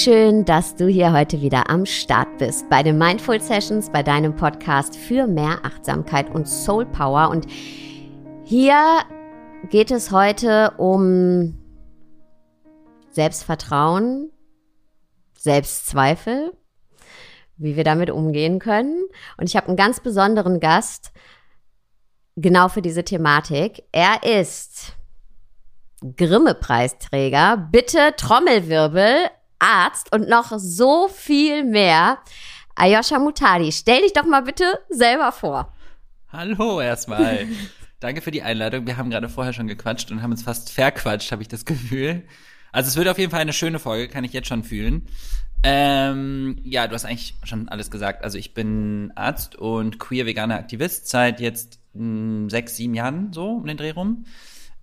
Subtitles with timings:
[0.00, 4.36] Schön, dass du hier heute wieder am Start bist bei den Mindful Sessions, bei deinem
[4.36, 7.30] Podcast für mehr Achtsamkeit und Soul Power.
[7.30, 7.48] Und
[8.44, 9.00] hier
[9.70, 11.58] geht es heute um
[13.10, 14.30] Selbstvertrauen,
[15.36, 16.52] Selbstzweifel,
[17.56, 19.02] wie wir damit umgehen können.
[19.36, 21.10] Und ich habe einen ganz besonderen Gast
[22.36, 23.82] genau für diese Thematik.
[23.90, 24.92] Er ist
[26.16, 27.68] Grimme-Preisträger.
[27.72, 32.18] Bitte Trommelwirbel, Arzt und noch so viel mehr.
[32.74, 35.72] Ayosha Mutadi, stell dich doch mal bitte selber vor.
[36.30, 37.46] Hallo erstmal.
[38.00, 38.86] Danke für die Einladung.
[38.86, 42.22] Wir haben gerade vorher schon gequatscht und haben uns fast verquatscht, habe ich das Gefühl.
[42.70, 45.08] Also es wird auf jeden Fall eine schöne Folge, kann ich jetzt schon fühlen.
[45.64, 48.22] Ähm, ja, du hast eigentlich schon alles gesagt.
[48.22, 53.54] Also ich bin Arzt und queer-veganer Aktivist seit jetzt mh, hm, sechs, sieben Jahren so
[53.54, 54.24] um den Dreh rum.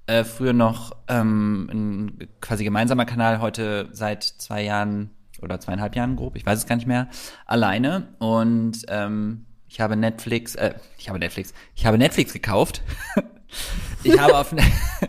[0.07, 5.09] Äh, früher noch ähm, ein quasi gemeinsamer Kanal, heute seit zwei Jahren
[5.41, 7.07] oder zweieinhalb Jahren grob, ich weiß es gar nicht mehr,
[7.45, 8.09] alleine.
[8.19, 12.83] Und ähm, ich habe Netflix, äh, ich habe Netflix, ich habe Netflix gekauft.
[14.03, 14.53] ich habe auf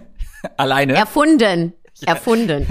[0.57, 0.95] alleine.
[0.95, 1.73] Erfunden.
[2.01, 2.09] Ja.
[2.09, 2.67] Erfunden.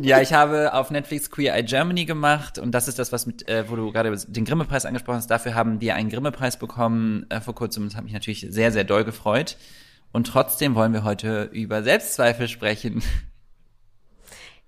[0.00, 3.46] ja, ich habe auf Netflix Queer Eye Germany gemacht und das ist das, was mit,
[3.46, 5.30] äh, wo du gerade den Grimme-Preis angesprochen hast.
[5.30, 8.72] Dafür haben wir einen Grimme-Preis bekommen äh, vor kurzem und das hat mich natürlich sehr,
[8.72, 9.58] sehr doll gefreut.
[10.16, 13.02] Und trotzdem wollen wir heute über Selbstzweifel sprechen.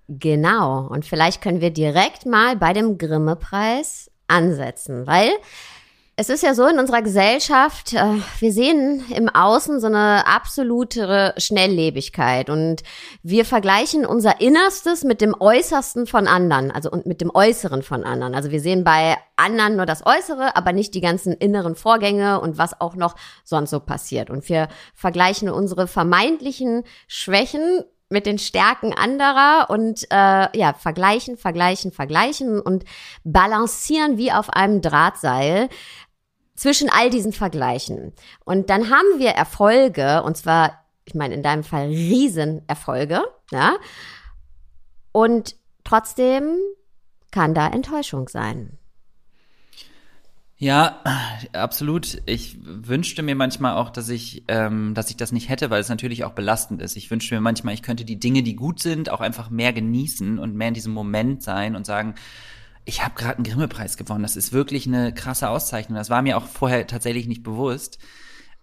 [0.07, 0.85] Genau.
[0.85, 5.31] Und vielleicht können wir direkt mal bei dem Grimme-Preis ansetzen, weil
[6.19, 11.33] es ist ja so in unserer Gesellschaft, äh, wir sehen im Außen so eine absolute
[11.37, 12.83] Schnelllebigkeit und
[13.23, 18.03] wir vergleichen unser Innerstes mit dem Äußersten von anderen, also und mit dem Äußeren von
[18.03, 18.35] anderen.
[18.35, 22.57] Also wir sehen bei anderen nur das Äußere, aber nicht die ganzen inneren Vorgänge und
[22.57, 23.15] was auch noch
[23.45, 24.29] sonst so passiert.
[24.29, 31.91] Und wir vergleichen unsere vermeintlichen Schwächen mit den Stärken anderer und äh, ja, vergleichen, vergleichen,
[31.91, 32.83] vergleichen und
[33.23, 35.69] balancieren wie auf einem Drahtseil
[36.59, 38.13] zwischen all diesen Vergleichen.
[38.43, 43.77] Und dann haben wir Erfolge, und zwar, ich meine, in deinem Fall Riesenerfolge, ja.
[45.11, 46.57] Und trotzdem
[47.31, 48.77] kann da Enttäuschung sein.
[50.57, 51.01] Ja,
[51.53, 52.21] absolut.
[52.25, 55.87] Ich wünschte mir manchmal auch, dass ich, ähm, dass ich das nicht hätte, weil es
[55.87, 56.97] natürlich auch belastend ist.
[56.97, 60.37] Ich wünschte mir manchmal, ich könnte die Dinge, die gut sind, auch einfach mehr genießen
[60.37, 62.15] und mehr in diesem Moment sein und sagen,
[62.85, 64.23] ich habe gerade einen Grimme-Preis gewonnen.
[64.23, 65.97] Das ist wirklich eine krasse Auszeichnung.
[65.97, 67.99] Das war mir auch vorher tatsächlich nicht bewusst.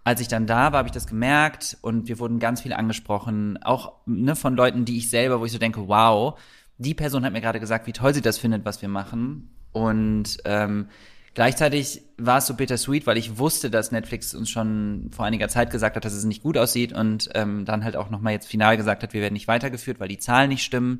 [0.03, 3.61] Als ich dann da war, habe ich das gemerkt und wir wurden ganz viel angesprochen,
[3.61, 6.39] auch ne, von Leuten, die ich selber, wo ich so denke, wow,
[6.77, 9.49] die Person hat mir gerade gesagt, wie toll sie das findet, was wir machen.
[9.73, 10.87] Und ähm,
[11.33, 15.71] gleichzeitig war es so bittersweet, weil ich wusste, dass Netflix uns schon vor einiger Zeit
[15.71, 18.77] gesagt hat, dass es nicht gut aussieht und ähm, dann halt auch nochmal jetzt final
[18.77, 20.99] gesagt hat, wir werden nicht weitergeführt, weil die Zahlen nicht stimmen.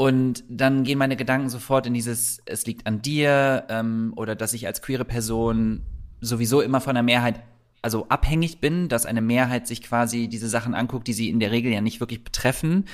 [0.00, 4.54] Und dann gehen meine Gedanken sofort in dieses, es liegt an dir ähm, oder dass
[4.54, 5.82] ich als queere Person
[6.22, 7.42] sowieso immer von der Mehrheit
[7.82, 11.50] also abhängig bin, dass eine Mehrheit sich quasi diese Sachen anguckt, die sie in der
[11.50, 12.86] Regel ja nicht wirklich betreffen.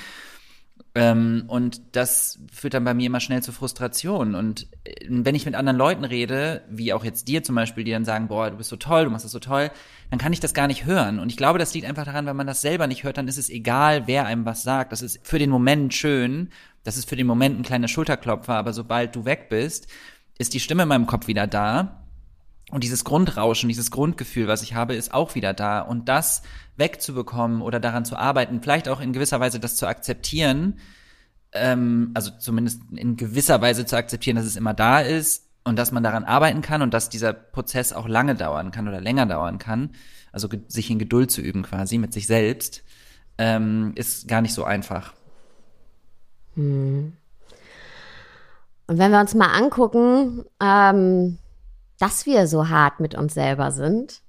[0.95, 4.35] Ähm, und das führt dann bei mir immer schnell zu Frustration.
[4.35, 7.91] Und äh, wenn ich mit anderen Leuten rede, wie auch jetzt dir zum Beispiel, die
[7.91, 9.71] dann sagen, boah, du bist so toll, du machst das so toll,
[10.09, 11.19] dann kann ich das gar nicht hören.
[11.19, 13.37] Und ich glaube, das liegt einfach daran, wenn man das selber nicht hört, dann ist
[13.37, 14.91] es egal, wer einem was sagt.
[14.91, 16.49] Das ist für den Moment schön
[16.87, 19.87] das ist für den Moment ein kleiner Schulterklopfer, aber sobald du weg bist,
[20.37, 22.05] ist die Stimme in meinem Kopf wieder da.
[22.71, 25.81] Und dieses Grundrauschen, dieses Grundgefühl, was ich habe, ist auch wieder da.
[25.81, 26.43] Und das
[26.77, 30.79] wegzubekommen oder daran zu arbeiten, vielleicht auch in gewisser Weise das zu akzeptieren,
[31.51, 35.91] ähm, also zumindest in gewisser Weise zu akzeptieren, dass es immer da ist und dass
[35.91, 39.57] man daran arbeiten kann und dass dieser Prozess auch lange dauern kann oder länger dauern
[39.57, 39.89] kann,
[40.31, 42.85] also sich in Geduld zu üben quasi mit sich selbst,
[43.37, 45.16] ähm, ist gar nicht so einfach.
[46.57, 47.13] Und
[48.87, 51.37] wenn wir uns mal angucken, ähm,
[51.99, 54.21] dass wir so hart mit uns selber sind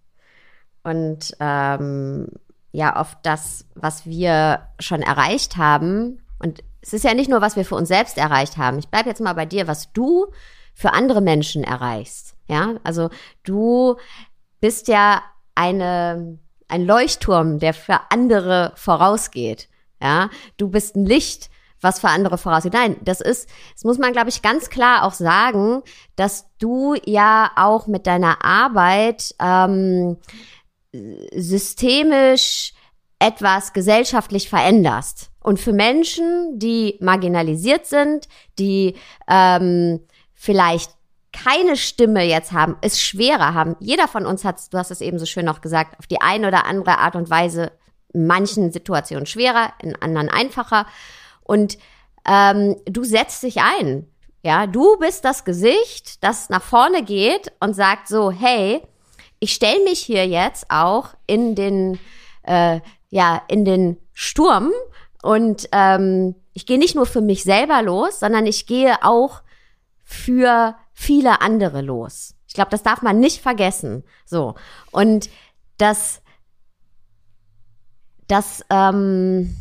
[0.83, 2.29] und ähm,
[2.73, 7.57] ja, auf das, was wir schon erreicht haben, und es ist ja nicht nur, was
[7.57, 8.79] wir für uns selbst erreicht haben.
[8.79, 10.27] Ich bleibe jetzt mal bei dir, was du
[10.75, 12.37] für andere Menschen erreichst.
[12.47, 13.11] Ja, also
[13.43, 13.97] du
[14.61, 15.23] bist ja
[15.55, 16.39] eine,
[16.69, 19.69] ein Leuchtturm, der für andere vorausgeht.
[20.01, 22.73] Ja, du bist ein Licht, was für andere vorausgeht.
[22.73, 25.83] Nein, das ist, das muss man, glaube ich, ganz klar auch sagen,
[26.17, 30.17] dass du ja auch mit deiner Arbeit ähm,
[31.35, 32.73] systemisch
[33.19, 35.31] etwas gesellschaftlich veränderst.
[35.41, 38.29] Und für Menschen, die marginalisiert sind,
[38.59, 38.97] die
[39.29, 40.01] ähm,
[40.35, 40.93] vielleicht
[41.33, 43.77] keine Stimme jetzt haben, es schwerer haben.
[43.81, 46.49] Jeder von uns hat, du hast es eben so schön noch gesagt, auf die eine
[46.49, 47.73] oder andere Art und Weise
[48.13, 50.87] in manchen Situationen schwerer, in anderen einfacher.
[51.49, 51.79] Und
[52.27, 54.06] ähm, du setzt dich ein.
[54.43, 58.83] Ja, du bist das Gesicht, das nach vorne geht und sagt so, hey,
[59.41, 61.99] ich stelle mich hier jetzt auch in den,
[62.43, 64.71] äh, ja, in den Sturm
[65.23, 69.43] und ähm, ich gehe nicht nur für mich selber los, sondern ich gehe auch
[70.05, 72.35] für viele andere los.
[72.47, 74.05] Ich glaube, das darf man nicht vergessen.
[74.27, 74.55] So.
[74.91, 75.31] Und
[75.79, 76.21] das,
[78.27, 79.56] das, ähm,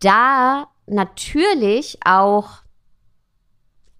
[0.00, 2.48] da natürlich auch,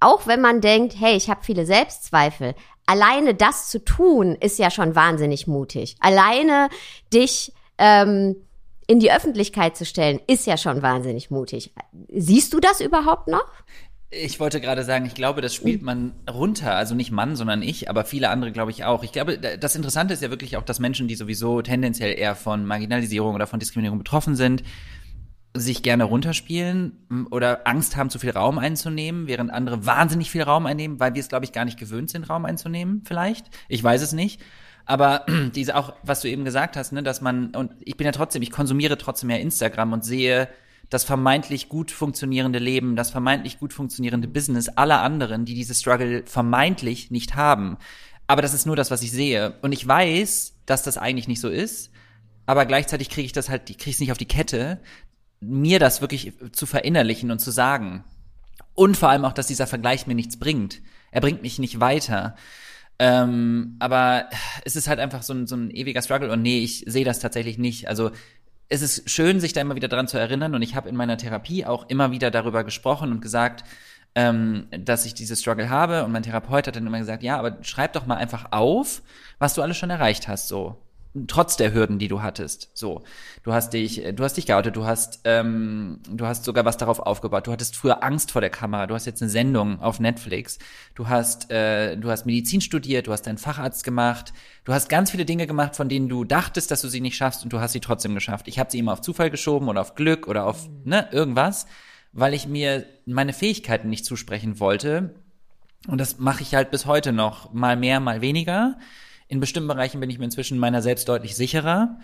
[0.00, 2.54] auch wenn man denkt, hey, ich habe viele Selbstzweifel,
[2.86, 5.96] alleine das zu tun, ist ja schon wahnsinnig mutig.
[6.00, 6.68] Alleine
[7.12, 8.36] dich ähm,
[8.86, 11.72] in die Öffentlichkeit zu stellen, ist ja schon wahnsinnig mutig.
[12.08, 13.46] Siehst du das überhaupt noch?
[14.10, 16.76] Ich wollte gerade sagen, ich glaube, das spielt man runter.
[16.76, 19.02] Also nicht Mann, sondern ich, aber viele andere glaube ich auch.
[19.02, 22.64] Ich glaube, das Interessante ist ja wirklich auch, dass Menschen, die sowieso tendenziell eher von
[22.64, 24.62] Marginalisierung oder von Diskriminierung betroffen sind,
[25.60, 30.66] sich gerne runterspielen oder Angst haben, zu viel Raum einzunehmen, während andere wahnsinnig viel Raum
[30.66, 33.46] einnehmen, weil wir es, glaube ich, gar nicht gewöhnt sind, Raum einzunehmen, vielleicht.
[33.68, 34.40] Ich weiß es nicht.
[34.84, 38.12] Aber diese auch, was du eben gesagt hast, ne, dass man, und ich bin ja
[38.12, 40.48] trotzdem, ich konsumiere trotzdem ja Instagram und sehe
[40.88, 46.22] das vermeintlich gut funktionierende Leben, das vermeintlich gut funktionierende Business aller anderen, die diese Struggle
[46.26, 47.76] vermeintlich nicht haben.
[48.28, 49.54] Aber das ist nur das, was ich sehe.
[49.62, 51.90] Und ich weiß, dass das eigentlich nicht so ist.
[52.46, 54.80] Aber gleichzeitig kriege ich das halt, kriege es nicht auf die Kette,
[55.40, 58.04] mir das wirklich zu verinnerlichen und zu sagen.
[58.74, 60.80] Und vor allem auch, dass dieser Vergleich mir nichts bringt.
[61.10, 62.36] Er bringt mich nicht weiter.
[62.98, 64.28] Ähm, aber
[64.64, 67.18] es ist halt einfach so ein, so ein ewiger Struggle und nee, ich sehe das
[67.18, 67.88] tatsächlich nicht.
[67.88, 68.10] Also
[68.68, 71.18] es ist schön, sich da immer wieder dran zu erinnern und ich habe in meiner
[71.18, 73.64] Therapie auch immer wieder darüber gesprochen und gesagt,
[74.14, 77.62] ähm, dass ich diese Struggle habe und mein Therapeut hat dann immer gesagt, ja, aber
[77.62, 79.02] schreib doch mal einfach auf,
[79.38, 80.82] was du alles schon erreicht hast, so
[81.26, 82.70] trotz der Hürden, die du hattest.
[82.74, 83.04] So,
[83.42, 87.00] du hast dich, du hast dich geoutet, du hast, ähm, du hast sogar was darauf
[87.00, 87.46] aufgebaut.
[87.46, 88.86] Du hattest früher Angst vor der Kamera.
[88.86, 90.58] Du hast jetzt eine Sendung auf Netflix.
[90.94, 93.06] Du hast, äh, du hast Medizin studiert.
[93.06, 94.32] Du hast deinen Facharzt gemacht.
[94.64, 97.44] Du hast ganz viele Dinge gemacht, von denen du dachtest, dass du sie nicht schaffst,
[97.44, 98.48] und du hast sie trotzdem geschafft.
[98.48, 101.66] Ich habe sie immer auf Zufall geschoben oder auf Glück oder auf ne irgendwas,
[102.12, 105.14] weil ich mir meine Fähigkeiten nicht zusprechen wollte.
[105.86, 108.76] Und das mache ich halt bis heute noch, mal mehr, mal weniger.
[109.28, 111.98] In bestimmten Bereichen bin ich mir inzwischen meiner selbst deutlich sicherer.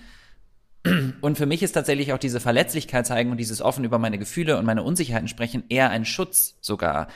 [1.21, 4.59] Und für mich ist tatsächlich auch diese Verletzlichkeit zeigen und dieses offen über meine Gefühle
[4.59, 7.07] und meine Unsicherheiten sprechen eher ein Schutz sogar,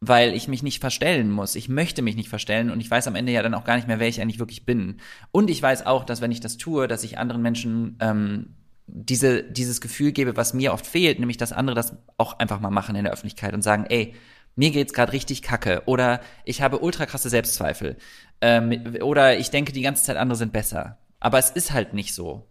[0.00, 1.54] weil ich mich nicht verstellen muss.
[1.54, 3.86] Ich möchte mich nicht verstellen und ich weiß am Ende ja dann auch gar nicht
[3.86, 4.96] mehr, wer ich eigentlich wirklich bin.
[5.30, 8.56] Und ich weiß auch, dass wenn ich das tue, dass ich anderen Menschen ähm,
[8.88, 12.70] diese, dieses Gefühl gebe, was mir oft fehlt, nämlich dass andere das auch einfach mal
[12.70, 14.14] machen in der Öffentlichkeit und sagen, ey,
[14.56, 17.96] mir geht's gerade richtig kacke oder ich habe ultra krasse Selbstzweifel
[18.40, 20.98] ähm, oder ich denke die ganze Zeit andere sind besser.
[21.20, 22.44] Aber es ist halt nicht so.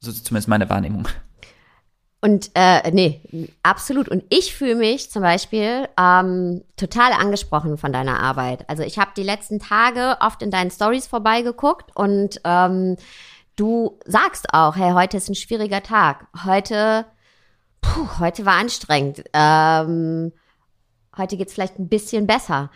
[0.00, 1.06] So zumindest meine Wahrnehmung.
[2.20, 4.08] Und äh, nee, absolut.
[4.08, 8.68] Und ich fühle mich zum Beispiel ähm, total angesprochen von deiner Arbeit.
[8.68, 12.96] Also ich habe die letzten Tage oft in deinen Stories vorbeigeguckt und ähm,
[13.56, 16.28] du sagst auch, hey, heute ist ein schwieriger Tag.
[16.44, 17.06] Heute,
[17.80, 19.24] puh, heute war anstrengend.
[19.32, 20.32] Ähm,
[21.16, 22.70] heute geht's vielleicht ein bisschen besser.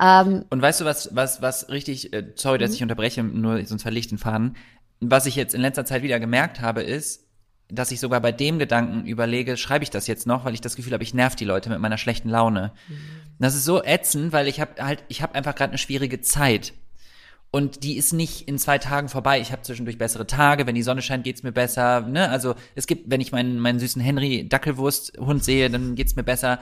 [0.00, 2.76] Ähm, und weißt du, was, was, was richtig, äh, sorry, dass mhm.
[2.76, 4.56] ich unterbreche, nur sonst verliere ich den Faden.
[5.00, 7.26] Was ich jetzt in letzter Zeit wieder gemerkt habe, ist,
[7.68, 10.76] dass ich sogar bei dem Gedanken überlege, schreibe ich das jetzt noch, weil ich das
[10.76, 12.72] Gefühl habe, ich nerv die Leute mit meiner schlechten Laune.
[12.88, 12.94] Mhm.
[13.38, 16.74] Das ist so ätzend, weil ich habe halt, ich habe einfach gerade eine schwierige Zeit.
[17.50, 19.38] Und die ist nicht in zwei Tagen vorbei.
[19.40, 20.66] Ich habe zwischendurch bessere Tage.
[20.66, 22.00] Wenn die Sonne scheint, geht's mir besser.
[22.00, 22.30] Ne?
[22.30, 26.60] Also es gibt, wenn ich meinen, meinen süßen Henry Dackelwurst-Hund sehe, dann geht's mir besser.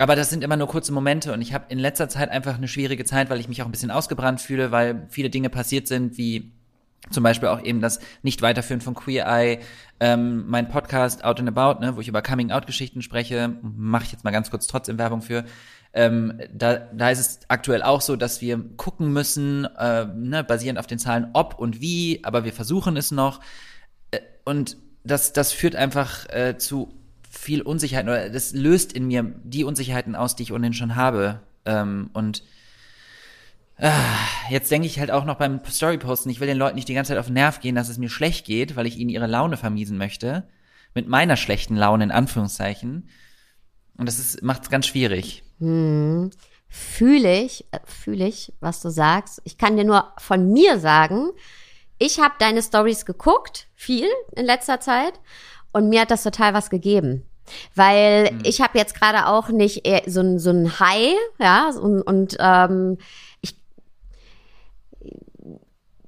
[0.00, 2.68] Aber das sind immer nur kurze Momente und ich habe in letzter Zeit einfach eine
[2.68, 6.16] schwierige Zeit, weil ich mich auch ein bisschen ausgebrannt fühle, weil viele Dinge passiert sind,
[6.16, 6.52] wie
[7.10, 9.58] zum Beispiel auch eben das Nicht-Weiterführen von Queer Eye,
[10.00, 14.24] ähm, mein Podcast Out and About, ne, wo ich über Coming-out-Geschichten spreche, mache ich jetzt
[14.24, 15.44] mal ganz kurz trotzdem Werbung für.
[15.92, 20.78] Ähm, da, da ist es aktuell auch so, dass wir gucken müssen, äh, ne, basierend
[20.78, 23.40] auf den Zahlen, ob und wie, aber wir versuchen es noch.
[24.12, 26.99] Äh, und das, das führt einfach äh, zu
[27.30, 31.40] viel Unsicherheit oder das löst in mir die Unsicherheiten aus, die ich ohnehin schon habe.
[31.64, 32.42] Ähm, und
[33.76, 33.92] äh,
[34.50, 37.10] jetzt denke ich halt auch noch beim Storyposten, ich will den Leuten nicht die ganze
[37.10, 39.56] Zeit auf den Nerv gehen, dass es mir schlecht geht, weil ich ihnen ihre Laune
[39.56, 40.48] vermiesen möchte.
[40.92, 43.08] Mit meiner schlechten Laune in Anführungszeichen.
[43.96, 45.44] Und das macht es ganz schwierig.
[45.60, 46.30] Hm.
[46.68, 49.40] Fühle ich, äh, fühle ich, was du sagst.
[49.44, 51.30] Ich kann dir nur von mir sagen,
[51.98, 55.20] ich habe deine Stories geguckt, viel in letzter Zeit.
[55.72, 57.24] Und mir hat das total was gegeben.
[57.74, 58.40] Weil mhm.
[58.44, 62.98] ich habe jetzt gerade auch nicht so ein, so ein High, ja, und, und ähm,
[63.40, 63.56] ich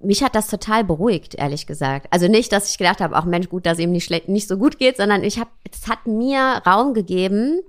[0.00, 2.08] mich hat das total beruhigt, ehrlich gesagt.
[2.10, 4.58] Also nicht, dass ich gedacht habe, auch Mensch, gut, dass ihm nicht schlecht, nicht so
[4.58, 7.60] gut geht, sondern ich habe, es hat mir Raum gegeben,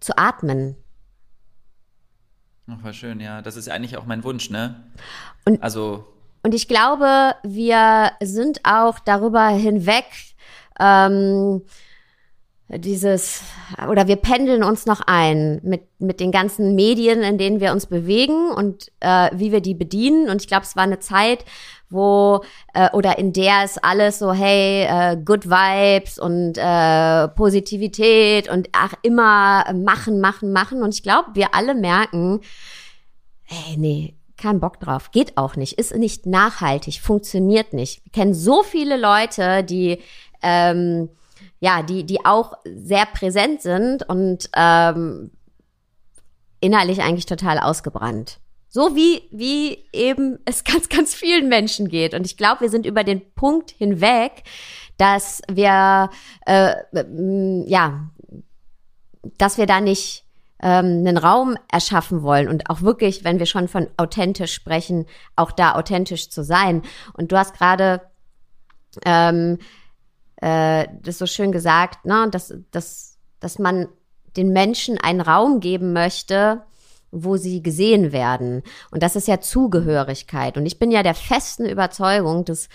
[0.00, 0.76] zu atmen.
[2.70, 3.42] Ach, war schön, ja.
[3.42, 4.84] Das ist eigentlich auch mein Wunsch, ne?
[5.44, 6.06] Und, also.
[6.42, 10.04] Und ich glaube, wir sind auch darüber hinweg,
[10.80, 11.62] ähm,
[12.68, 13.42] dieses,
[13.88, 17.86] oder wir pendeln uns noch ein mit, mit den ganzen Medien, in denen wir uns
[17.86, 20.30] bewegen und äh, wie wir die bedienen.
[20.30, 21.44] Und ich glaube, es war eine Zeit,
[21.90, 28.48] wo äh, oder in der ist alles so, hey, äh, good vibes und äh, Positivität
[28.48, 30.82] und ach, immer machen, machen, machen.
[30.82, 32.40] Und ich glaube, wir alle merken,
[33.42, 38.04] hey, nee, kein Bock drauf, geht auch nicht, ist nicht nachhaltig, funktioniert nicht.
[38.04, 40.00] Wir kennen so viele Leute, die
[40.44, 41.08] ähm,
[41.58, 45.30] ja, die, die auch sehr präsent sind und ähm,
[46.60, 48.38] innerlich eigentlich total ausgebrannt.
[48.68, 52.14] So wie, wie eben es ganz, ganz vielen Menschen geht.
[52.14, 54.44] Und ich glaube, wir sind über den Punkt hinweg,
[54.98, 56.10] dass wir,
[56.46, 56.74] äh,
[57.66, 58.10] ja,
[59.38, 60.24] dass wir da nicht
[60.60, 65.50] ähm, einen Raum erschaffen wollen und auch wirklich, wenn wir schon von authentisch sprechen, auch
[65.50, 66.82] da authentisch zu sein.
[67.14, 68.02] Und du hast gerade
[69.04, 69.58] ähm,
[70.36, 73.88] äh, das so schön gesagt, ne, dass, dass, dass man
[74.36, 76.62] den Menschen einen Raum geben möchte,
[77.10, 78.62] wo sie gesehen werden.
[78.90, 80.56] Und das ist ja Zugehörigkeit.
[80.56, 82.68] Und ich bin ja der festen Überzeugung, dass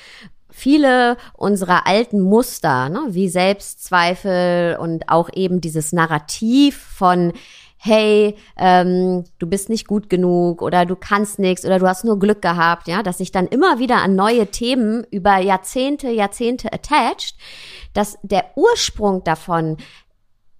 [0.50, 7.34] viele unserer alten Muster, ne, wie Selbstzweifel und auch eben dieses Narrativ von
[7.82, 12.20] hey, ähm, du bist nicht gut genug oder du kannst nichts oder du hast nur
[12.20, 17.36] Glück gehabt, ja, dass sich dann immer wieder an neue Themen über Jahrzehnte, Jahrzehnte attached,
[17.94, 19.78] dass der Ursprung davon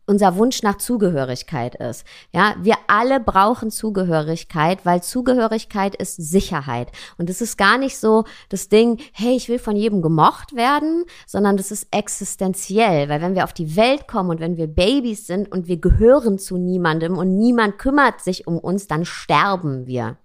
[0.10, 2.04] unser Wunsch nach Zugehörigkeit ist.
[2.34, 6.92] Ja, wir alle brauchen Zugehörigkeit, weil Zugehörigkeit ist Sicherheit.
[7.20, 11.06] Und es ist gar nicht so das Ding, hey, ich will von jedem gemocht werden,
[11.28, 15.28] sondern das ist existenziell, weil wenn wir auf die Welt kommen und wenn wir Babys
[15.28, 20.18] sind und wir gehören zu niemandem und niemand kümmert sich um uns, dann sterben wir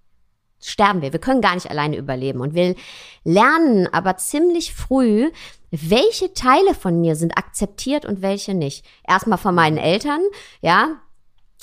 [0.64, 1.12] sterben wir.
[1.12, 2.40] Wir können gar nicht alleine überleben.
[2.40, 2.74] Und wir
[3.22, 5.30] lernen aber ziemlich früh,
[5.70, 8.84] welche Teile von mir sind akzeptiert und welche nicht.
[9.06, 10.20] Erstmal von meinen Eltern,
[10.60, 11.00] ja.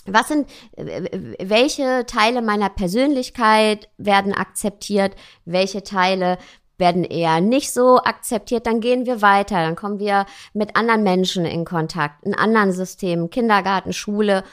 [0.08, 5.16] Was sind, welche Teile meiner Persönlichkeit werden akzeptiert?
[5.46, 6.40] Welche Teile
[6.82, 11.46] werden eher nicht so akzeptiert, dann gehen wir weiter, dann kommen wir mit anderen Menschen
[11.46, 14.44] in Kontakt, in anderen Systemen, Kindergarten, Schule,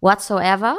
[0.00, 0.76] whatsoever.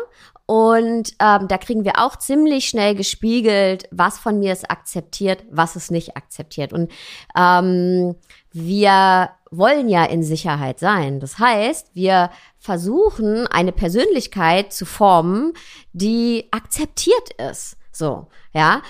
[0.48, 5.75] Und ähm, da kriegen wir auch ziemlich schnell gespiegelt, was von mir ist akzeptiert, was
[5.75, 6.72] ist nicht akzeptiert.
[6.72, 6.89] Und
[7.38, 8.16] ähm,
[8.54, 11.20] wir wollen ja in Sicherheit sein.
[11.20, 15.51] Das heißt, wir versuchen, eine Persönlichkeit zu formen,
[15.92, 17.75] die akzeptiert ist.
[17.92, 18.82] So, ja.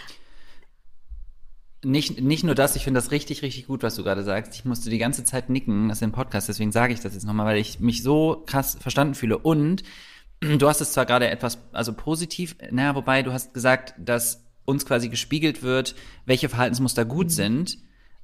[1.83, 4.53] Nicht, nicht nur das, ich finde das richtig, richtig gut, was du gerade sagst.
[4.53, 7.25] Ich musste die ganze Zeit nicken, das ist im Podcast, deswegen sage ich das jetzt
[7.25, 9.39] nochmal, weil ich mich so krass verstanden fühle.
[9.39, 9.81] Und
[10.39, 14.85] Du hast es zwar gerade etwas, also positiv, naja, wobei du hast gesagt, dass uns
[14.85, 17.31] quasi gespiegelt wird, welche Verhaltensmuster gut mhm.
[17.31, 17.77] sind.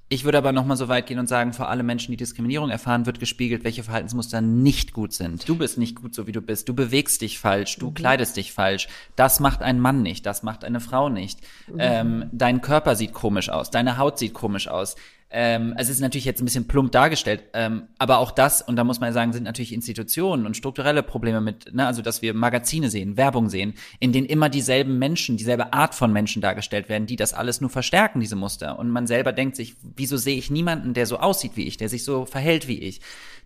[0.09, 2.69] Ich würde aber noch mal so weit gehen und sagen, vor allem Menschen, die Diskriminierung
[2.69, 5.47] erfahren, wird gespiegelt, welche Verhaltensmuster nicht gut sind.
[5.49, 6.69] Du bist nicht gut, so wie du bist.
[6.69, 7.93] Du bewegst dich falsch, du mhm.
[7.95, 8.89] kleidest dich falsch.
[9.15, 11.39] Das macht ein Mann nicht, das macht eine Frau nicht.
[11.67, 11.77] Mhm.
[11.79, 14.95] Ähm, dein Körper sieht komisch aus, deine Haut sieht komisch aus.
[15.35, 18.83] Ähm, es ist natürlich jetzt ein bisschen plump dargestellt, ähm, aber auch das, und da
[18.83, 22.91] muss man sagen, sind natürlich Institutionen und strukturelle Probleme mit, ne, also dass wir Magazine
[22.91, 27.15] sehen, Werbung sehen, in denen immer dieselben Menschen, dieselbe Art von Menschen dargestellt werden, die
[27.15, 28.77] das alles nur verstärken, diese Muster.
[28.77, 31.89] Und man selber denkt sich, wieso sehe ich niemanden, der so aussieht wie ich, der
[31.89, 33.01] sich so verhält wie ich,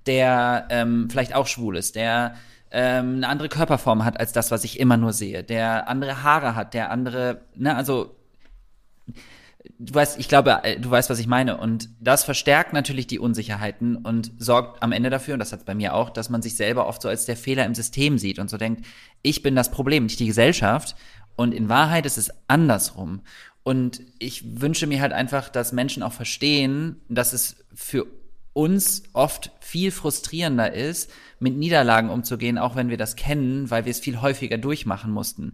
[0.07, 2.35] der ähm, vielleicht auch schwul ist, der
[2.69, 6.53] ähm, eine andere Körperform hat als das, was ich immer nur sehe, der andere Haare
[6.55, 8.13] hat, der andere, ne, also
[9.79, 11.57] du weißt, ich glaube, äh, du weißt, was ich meine.
[11.57, 15.75] Und das verstärkt natürlich die Unsicherheiten und sorgt am Ende dafür, und das hat bei
[15.75, 18.49] mir auch, dass man sich selber oft so als der Fehler im System sieht und
[18.49, 18.85] so denkt,
[19.21, 20.95] ich bin das Problem, nicht die Gesellschaft.
[21.35, 23.21] Und in Wahrheit ist es andersrum.
[23.63, 28.07] Und ich wünsche mir halt einfach, dass Menschen auch verstehen, dass es für
[28.57, 33.91] uns oft viel frustrierender ist, mit Niederlagen umzugehen, auch wenn wir das kennen, weil wir
[33.91, 35.53] es viel häufiger durchmachen mussten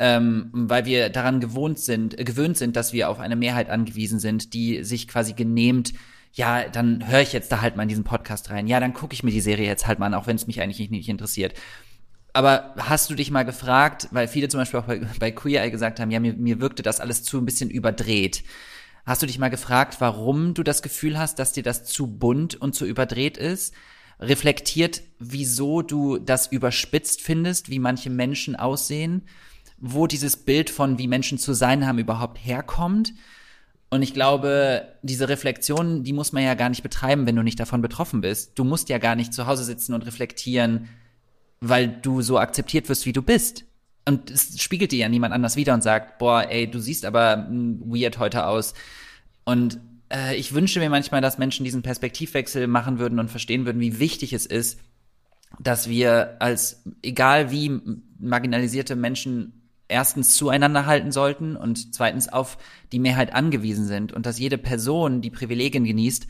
[0.00, 4.18] ähm, weil wir daran gewohnt sind, äh, gewöhnt sind, dass wir auf eine Mehrheit angewiesen
[4.18, 5.92] sind, die sich quasi genehmt
[6.32, 8.68] ja, dann höre ich jetzt da halt mal in diesen Podcast rein.
[8.68, 10.62] Ja, dann gucke ich mir die Serie jetzt halt mal an, auch wenn es mich
[10.62, 11.54] eigentlich nicht, nicht, interessiert.
[12.32, 15.72] Aber hast du dich mal gefragt, weil viele zum Beispiel auch bei, bei Queer Eye
[15.72, 18.44] gesagt haben, ja, mir, mir wirkte das alles zu ein bisschen überdreht.
[19.04, 22.54] Hast du dich mal gefragt, warum du das Gefühl hast, dass dir das zu bunt
[22.54, 23.74] und zu überdreht ist?
[24.18, 29.22] Reflektiert, wieso du das überspitzt findest, wie manche Menschen aussehen?
[29.80, 33.14] wo dieses Bild von, wie Menschen zu sein haben, überhaupt herkommt.
[33.88, 37.58] Und ich glaube, diese Reflexion, die muss man ja gar nicht betreiben, wenn du nicht
[37.58, 38.52] davon betroffen bist.
[38.58, 40.88] Du musst ja gar nicht zu Hause sitzen und reflektieren,
[41.60, 43.64] weil du so akzeptiert wirst, wie du bist.
[44.04, 47.46] Und es spiegelt dir ja niemand anders wieder und sagt, boah, ey, du siehst aber
[47.48, 48.74] hm, weird heute aus.
[49.44, 49.80] Und
[50.12, 53.98] äh, ich wünsche mir manchmal, dass Menschen diesen Perspektivwechsel machen würden und verstehen würden, wie
[53.98, 54.80] wichtig es ist,
[55.58, 57.80] dass wir als, egal wie
[58.18, 62.58] marginalisierte Menschen erstens zueinander halten sollten und zweitens auf
[62.92, 66.26] die Mehrheit angewiesen sind und dass jede Person, die Privilegien genießt,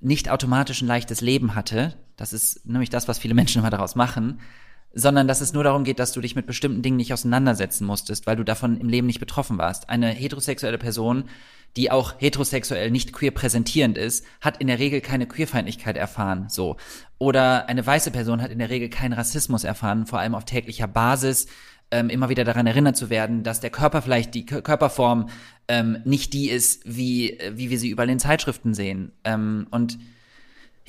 [0.00, 1.94] nicht automatisch ein leichtes Leben hatte.
[2.16, 4.40] Das ist nämlich das, was viele Menschen immer daraus machen
[4.92, 8.26] sondern dass es nur darum geht, dass du dich mit bestimmten Dingen nicht auseinandersetzen musstest,
[8.26, 9.88] weil du davon im Leben nicht betroffen warst.
[9.88, 11.24] Eine heterosexuelle Person,
[11.76, 16.76] die auch heterosexuell nicht queer präsentierend ist, hat in der Regel keine Queerfeindlichkeit erfahren, so.
[17.18, 20.88] Oder eine weiße Person hat in der Regel keinen Rassismus erfahren, vor allem auf täglicher
[20.88, 21.46] Basis,
[21.92, 25.28] ähm, immer wieder daran erinnert zu werden, dass der Körper vielleicht die K Körperform
[25.68, 29.12] ähm, nicht die ist, wie, wie wir sie überall in Zeitschriften sehen.
[29.24, 29.98] Ähm, und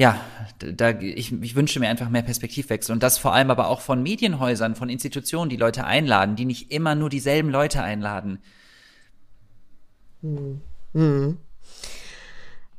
[0.02, 0.20] ja,
[0.58, 4.02] da, ich, ich wünsche mir einfach mehr Perspektivwechsel und das vor allem aber auch von
[4.02, 8.40] Medienhäusern, von Institutionen, die Leute einladen, die nicht immer nur dieselben Leute einladen.
[10.22, 10.62] Hm.
[10.96, 11.38] Hm.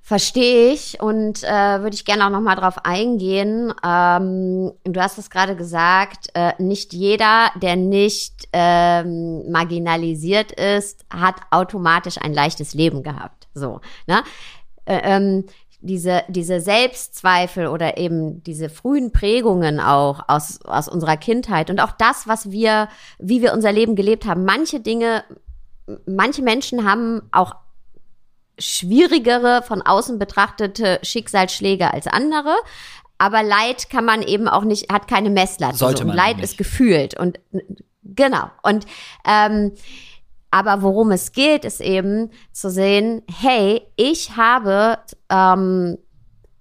[0.01, 3.73] Verstehe ich und äh, würde ich gerne auch noch mal drauf eingehen.
[3.87, 11.37] Ähm, du hast es gerade gesagt, äh, nicht jeder, der nicht ähm, marginalisiert ist, hat
[11.53, 13.47] automatisch ein leichtes Leben gehabt.
[13.55, 14.25] So, ne?
[14.87, 15.45] Äh, ähm,
[15.83, 21.93] diese, diese Selbstzweifel oder eben diese frühen Prägungen auch aus, aus unserer Kindheit und auch
[21.93, 24.45] das, was wir, wie wir unser Leben gelebt haben.
[24.45, 25.25] Manche Dinge,
[26.07, 27.57] manche Menschen haben auch
[28.59, 32.55] schwierigere, von außen betrachtete Schicksalsschläge als andere.
[33.19, 35.77] Aber Leid kann man eben auch nicht, hat keine Messlatte.
[35.77, 36.45] Sollte man Leid nicht.
[36.45, 37.41] ist gefühlt und
[38.05, 38.51] genau.
[38.63, 38.87] Und
[39.27, 39.73] ähm,
[40.53, 44.99] aber worum es geht, ist eben zu sehen, hey, ich habe,
[45.31, 45.97] ähm,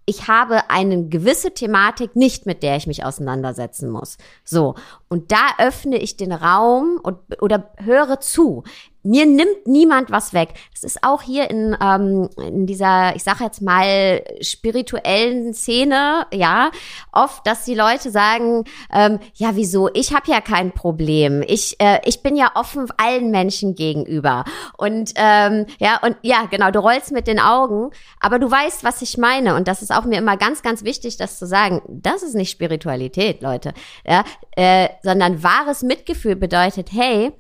[0.06, 4.18] ich habe eine gewisse Thematik nicht, mit der ich mich auseinandersetzen muss.
[4.46, 4.76] So.
[5.10, 8.64] Und da öffne ich den Raum und, oder höre zu
[9.04, 10.50] mir nimmt niemand was weg.
[10.74, 16.72] Das ist auch hier in, ähm, in dieser, ich sage jetzt mal, spirituellen Szene, ja,
[17.12, 21.44] oft, dass die Leute sagen, ähm, ja, wieso, ich habe ja kein Problem.
[21.48, 24.46] Ich, äh, ich bin ja offen allen Menschen gegenüber.
[24.78, 29.02] Und ähm, ja, und ja, genau, du rollst mit den Augen, aber du weißt, was
[29.02, 29.56] ich meine.
[29.56, 31.82] Und das ist auch mir immer ganz, ganz wichtig, das zu sagen.
[31.88, 33.74] Das ist nicht Spiritualität, Leute.
[34.06, 34.24] Ja,
[34.56, 37.32] äh, sondern wahres Mitgefühl bedeutet, hey,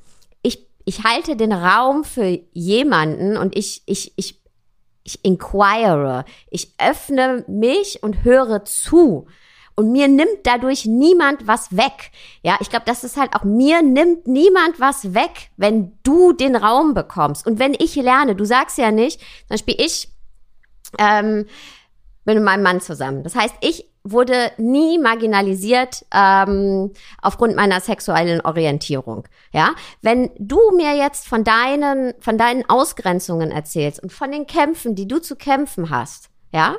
[0.91, 4.41] ich halte den Raum für jemanden und ich, ich, ich,
[5.03, 9.25] ich inquire, ich öffne mich und höre zu.
[9.75, 12.11] Und mir nimmt dadurch niemand was weg.
[12.43, 16.57] Ja, ich glaube, das ist halt auch, mir nimmt niemand was weg, wenn du den
[16.57, 17.47] Raum bekommst.
[17.47, 20.09] Und wenn ich lerne, du sagst ja nicht, zum Beispiel ich,
[20.97, 21.45] ähm,
[22.25, 23.23] bin mit meinem Mann zusammen.
[23.23, 29.27] Das heißt, ich wurde nie marginalisiert ähm, aufgrund meiner sexuellen Orientierung.
[29.51, 34.95] Ja, wenn du mir jetzt von deinen von deinen Ausgrenzungen erzählst und von den Kämpfen,
[34.95, 36.77] die du zu kämpfen hast, ja,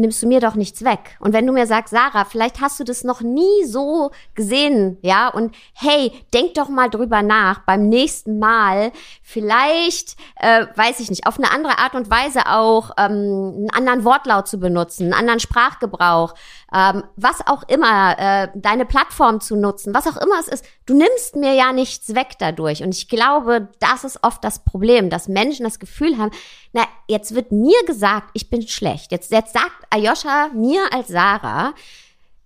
[0.00, 1.16] nimmst du mir doch nichts weg.
[1.20, 5.28] Und wenn du mir sagst, Sarah, vielleicht hast du das noch nie so gesehen, ja,
[5.28, 8.92] und hey, denk doch mal drüber nach, beim nächsten Mal.
[9.22, 14.04] Vielleicht, äh, weiß ich nicht, auf eine andere Art und Weise auch ähm, einen anderen
[14.04, 16.34] Wortlaut zu benutzen, einen anderen Sprachgebrauch,
[16.74, 20.94] ähm, was auch immer, äh, deine Plattform zu nutzen, was auch immer es ist, du
[20.94, 22.82] nimmst mir ja nichts weg dadurch.
[22.82, 26.30] Und ich glaube, das ist oft das Problem, dass Menschen das Gefühl haben,
[26.72, 29.10] na, jetzt wird mir gesagt, ich bin schlecht.
[29.10, 31.74] Jetzt, jetzt sagt Ayosha mir als Sarah,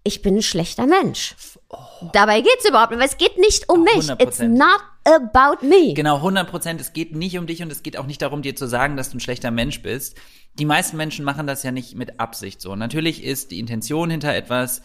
[0.04, 1.34] ich bin ein schlechter Mensch.
[1.68, 1.76] Oh.
[2.12, 4.10] Dabei geht's überhaupt nicht, weil es geht nicht um mich.
[4.10, 4.22] 100%.
[4.22, 5.94] It's not about me.
[5.94, 6.80] Genau, 100 Prozent.
[6.80, 9.10] Es geht nicht um dich und es geht auch nicht darum, dir zu sagen, dass
[9.10, 10.16] du ein schlechter Mensch bist.
[10.58, 12.76] Die meisten Menschen machen das ja nicht mit Absicht so.
[12.76, 14.82] Natürlich ist die Intention hinter etwas,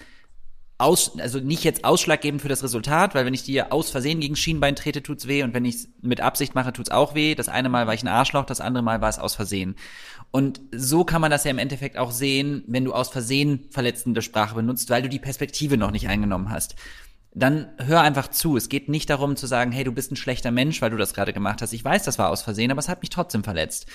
[0.80, 4.38] aus, also nicht jetzt ausschlaggebend für das Resultat, weil wenn ich dir aus Versehen gegen
[4.38, 7.36] Schienbein trete, tut's weh und wenn ich es mit Absicht mache, tut's auch weh.
[7.36, 9.76] Das eine Mal war ich ein Arschloch, das andere Mal war es aus Versehen.
[10.32, 14.22] Und so kann man das ja im Endeffekt auch sehen, wenn du aus Versehen verletzende
[14.22, 16.76] Sprache benutzt, weil du die Perspektive noch nicht eingenommen hast.
[17.34, 18.58] Dann hör einfach zu.
[18.58, 21.14] Es geht nicht darum zu sagen, hey, du bist ein schlechter Mensch, weil du das
[21.14, 21.74] gerade gemacht hast.
[21.74, 23.86] Ich weiß, das war aus Versehen, aber es hat mich trotzdem verletzt.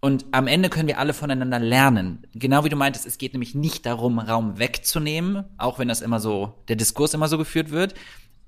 [0.00, 2.26] Und am Ende können wir alle voneinander lernen.
[2.34, 6.20] Genau wie du meintest, es geht nämlich nicht darum, Raum wegzunehmen, auch wenn das immer
[6.20, 7.94] so, der Diskurs immer so geführt wird,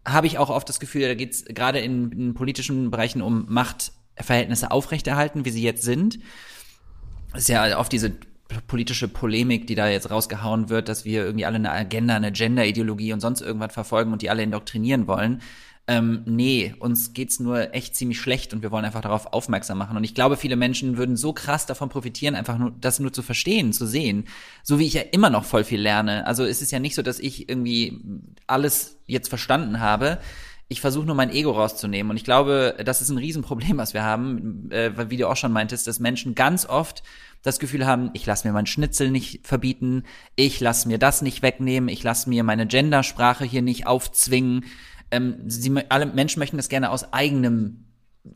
[0.04, 3.46] habe ich auch oft das Gefühl, da geht es gerade in, in politischen Bereichen um
[3.48, 6.18] Machtverhältnisse aufrechterhalten, wie sie jetzt sind.
[7.32, 8.12] Das ist ja oft diese
[8.66, 13.12] politische Polemik, die da jetzt rausgehauen wird, dass wir irgendwie alle eine Agenda, eine Gender-Ideologie
[13.12, 15.40] und sonst irgendwas verfolgen und die alle indoktrinieren wollen.
[15.88, 19.96] ähm, nee, uns geht's nur echt ziemlich schlecht und wir wollen einfach darauf aufmerksam machen.
[19.96, 23.22] Und ich glaube, viele Menschen würden so krass davon profitieren, einfach nur das nur zu
[23.22, 24.24] verstehen, zu sehen.
[24.64, 26.26] So wie ich ja immer noch voll viel lerne.
[26.26, 28.00] Also es ist ja nicht so, dass ich irgendwie
[28.48, 30.18] alles jetzt verstanden habe.
[30.68, 32.10] Ich versuche nur mein Ego rauszunehmen.
[32.10, 35.52] Und ich glaube, das ist ein Riesenproblem, was wir haben, äh, wie du auch schon
[35.52, 37.02] meintest, dass Menschen ganz oft
[37.42, 40.02] das Gefühl haben, ich lasse mir meinen Schnitzel nicht verbieten,
[40.34, 44.64] ich lasse mir das nicht wegnehmen, ich lasse mir meine Gendersprache hier nicht aufzwingen.
[45.12, 47.84] Ähm, sie, alle Menschen möchten das gerne aus eigenem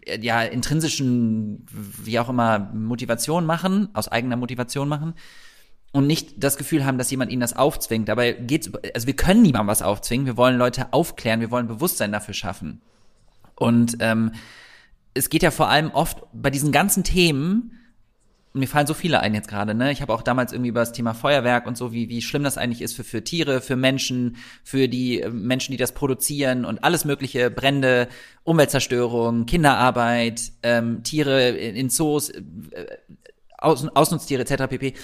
[0.06, 5.14] äh, ja, intrinsischen, wie auch immer, Motivation machen, aus eigener Motivation machen
[5.92, 8.08] und nicht das Gefühl haben, dass jemand ihnen das aufzwingt.
[8.08, 10.26] Dabei geht's, also wir können niemandem was aufzwingen.
[10.26, 12.80] Wir wollen Leute aufklären, wir wollen Bewusstsein dafür schaffen.
[13.56, 14.32] Und ähm,
[15.14, 17.80] es geht ja vor allem oft bei diesen ganzen Themen
[18.52, 19.92] mir fallen so viele ein jetzt gerade, ne?
[19.92, 22.58] Ich habe auch damals irgendwie über das Thema Feuerwerk und so, wie, wie schlimm das
[22.58, 26.82] eigentlich ist für, für Tiere, für Menschen, für die äh, Menschen, die das produzieren und
[26.82, 28.08] alles mögliche, Brände,
[28.42, 32.42] Umweltzerstörung, Kinderarbeit, ähm, Tiere in, in Zoos, äh,
[33.56, 34.66] Aus, Ausnutztiere etc.
[34.68, 34.94] pp.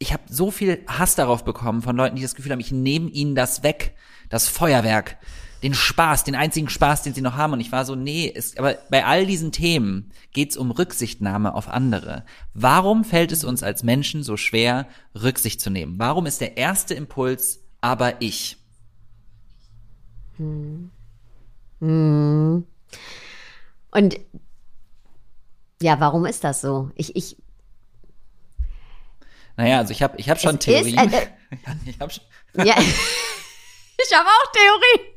[0.00, 3.10] Ich habe so viel Hass darauf bekommen von Leuten, die das Gefühl haben, ich nehme
[3.10, 3.94] ihnen das weg,
[4.28, 5.18] das Feuerwerk
[5.62, 7.52] den Spaß, den einzigen Spaß, den sie noch haben.
[7.52, 11.68] Und ich war so, nee, es, aber bei all diesen Themen geht's um Rücksichtnahme auf
[11.68, 12.24] andere.
[12.54, 15.98] Warum fällt es uns als Menschen so schwer, Rücksicht zu nehmen?
[15.98, 18.56] Warum ist der erste Impuls aber ich?
[20.36, 20.90] Hm.
[21.80, 22.64] Hm.
[23.90, 24.20] Und
[25.82, 26.90] ja, warum ist das so?
[26.94, 27.36] Ich, ich.
[29.60, 30.98] Naja, also ich habe ich hab schon Theorien.
[30.98, 31.26] Ist, äh,
[31.86, 32.12] ich habe
[32.56, 35.14] ja, ich habe auch Theorien.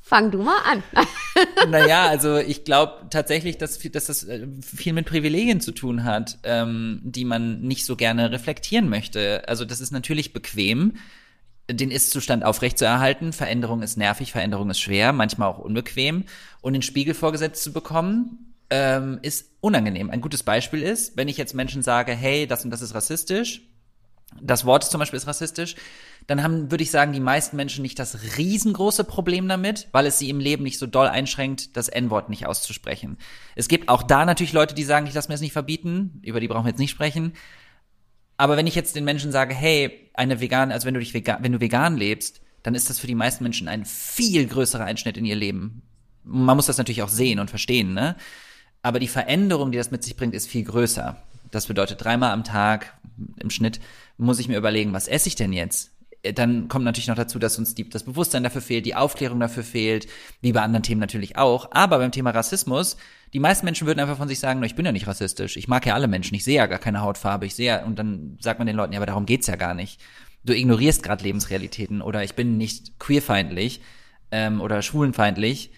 [0.00, 0.82] Fang du mal an.
[1.70, 6.38] naja, also ich glaube tatsächlich, dass, dass das äh, viel mit Privilegien zu tun hat,
[6.44, 9.46] ähm, die man nicht so gerne reflektieren möchte.
[9.46, 10.96] Also das ist natürlich bequem,
[11.70, 13.34] den Ist-Zustand aufrechtzuerhalten.
[13.34, 16.24] Veränderung ist nervig, Veränderung ist schwer, manchmal auch unbequem.
[16.62, 20.10] Und den Spiegel vorgesetzt zu bekommen, ähm, ist unangenehm.
[20.10, 23.67] Ein gutes Beispiel ist, wenn ich jetzt Menschen sage, hey, das und das ist rassistisch,
[24.40, 25.74] das Wort zum Beispiel ist rassistisch,
[26.26, 30.18] dann haben, würde ich sagen, die meisten Menschen nicht das riesengroße Problem damit, weil es
[30.18, 33.16] sie im Leben nicht so doll einschränkt, das N-Wort nicht auszusprechen.
[33.56, 36.40] Es gibt auch da natürlich Leute, die sagen, ich lasse mir das nicht verbieten, über
[36.40, 37.32] die brauchen wir jetzt nicht sprechen.
[38.36, 41.42] Aber wenn ich jetzt den Menschen sage, hey, eine vegan, also wenn du dich vegan,
[41.42, 45.16] wenn du vegan lebst, dann ist das für die meisten Menschen ein viel größerer Einschnitt
[45.16, 45.82] in ihr Leben.
[46.24, 48.16] Man muss das natürlich auch sehen und verstehen, ne?
[48.82, 51.16] Aber die Veränderung, die das mit sich bringt, ist viel größer.
[51.50, 52.98] Das bedeutet dreimal am Tag
[53.38, 53.80] im Schnitt
[54.18, 55.92] muss ich mir überlegen, was esse ich denn jetzt?
[56.22, 59.40] Äh, dann kommt natürlich noch dazu, dass uns die, das Bewusstsein dafür fehlt, die Aufklärung
[59.40, 60.06] dafür fehlt,
[60.40, 61.70] wie bei anderen Themen natürlich auch.
[61.72, 62.96] Aber beim Thema Rassismus,
[63.32, 65.86] die meisten Menschen würden einfach von sich sagen, ich bin ja nicht rassistisch, ich mag
[65.86, 68.58] ja alle Menschen, ich sehe ja gar keine Hautfarbe, ich sehe ja, und dann sagt
[68.58, 70.00] man den Leuten, ja, aber darum geht's ja gar nicht.
[70.44, 73.80] Du ignorierst gerade Lebensrealitäten oder ich bin nicht queerfeindlich
[74.30, 75.72] ähm, oder schwulenfeindlich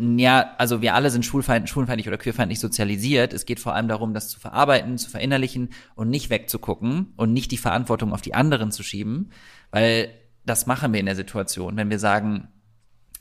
[0.00, 3.32] ja, also wir alle sind schwulfeind, schwulenfeindlich oder queerfeindlich sozialisiert.
[3.32, 7.50] Es geht vor allem darum, das zu verarbeiten, zu verinnerlichen und nicht wegzugucken und nicht
[7.50, 9.30] die Verantwortung auf die anderen zu schieben,
[9.72, 10.10] weil
[10.46, 11.76] das machen wir in der Situation.
[11.76, 12.48] Wenn wir sagen,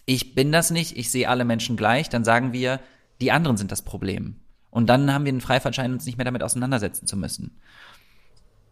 [0.06, 2.80] ich bin das nicht, ich sehe alle Menschen gleich, dann sagen wir,
[3.22, 4.36] die anderen sind das Problem.
[4.70, 7.60] Und dann haben wir einen Freifahrtschein, uns nicht mehr damit auseinandersetzen zu müssen.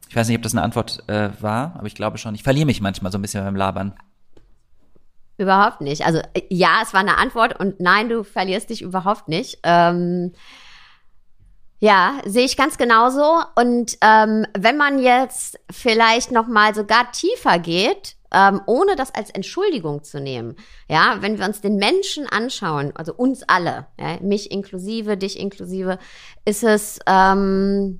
[0.09, 2.35] Ich weiß nicht, ob das eine Antwort äh, war, aber ich glaube schon.
[2.35, 3.95] Ich verliere mich manchmal so ein bisschen beim Labern.
[5.37, 6.05] Überhaupt nicht.
[6.05, 9.59] Also äh, ja, es war eine Antwort und nein, du verlierst dich überhaupt nicht.
[9.63, 10.33] Ähm,
[11.79, 13.41] ja, sehe ich ganz genauso.
[13.55, 19.29] Und ähm, wenn man jetzt vielleicht noch mal sogar tiefer geht, ähm, ohne das als
[19.29, 20.55] Entschuldigung zu nehmen,
[20.89, 25.99] ja, wenn wir uns den Menschen anschauen, also uns alle, ja, mich inklusive, dich inklusive,
[26.45, 27.99] ist es ähm,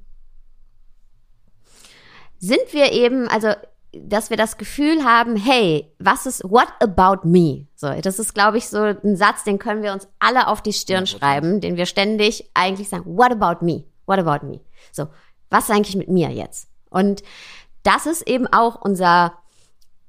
[2.39, 3.53] sind wir eben, also
[4.03, 7.67] dass wir das Gefühl haben, hey, was ist, what about me?
[7.75, 10.73] So, das ist, glaube ich, so ein Satz, den können wir uns alle auf die
[10.73, 13.83] Stirn schreiben, den wir ständig eigentlich sagen, what about me?
[14.05, 14.59] What about me?
[14.91, 15.07] So,
[15.49, 16.67] was ist eigentlich mit mir jetzt?
[16.89, 17.23] Und
[17.83, 19.33] das ist eben auch unser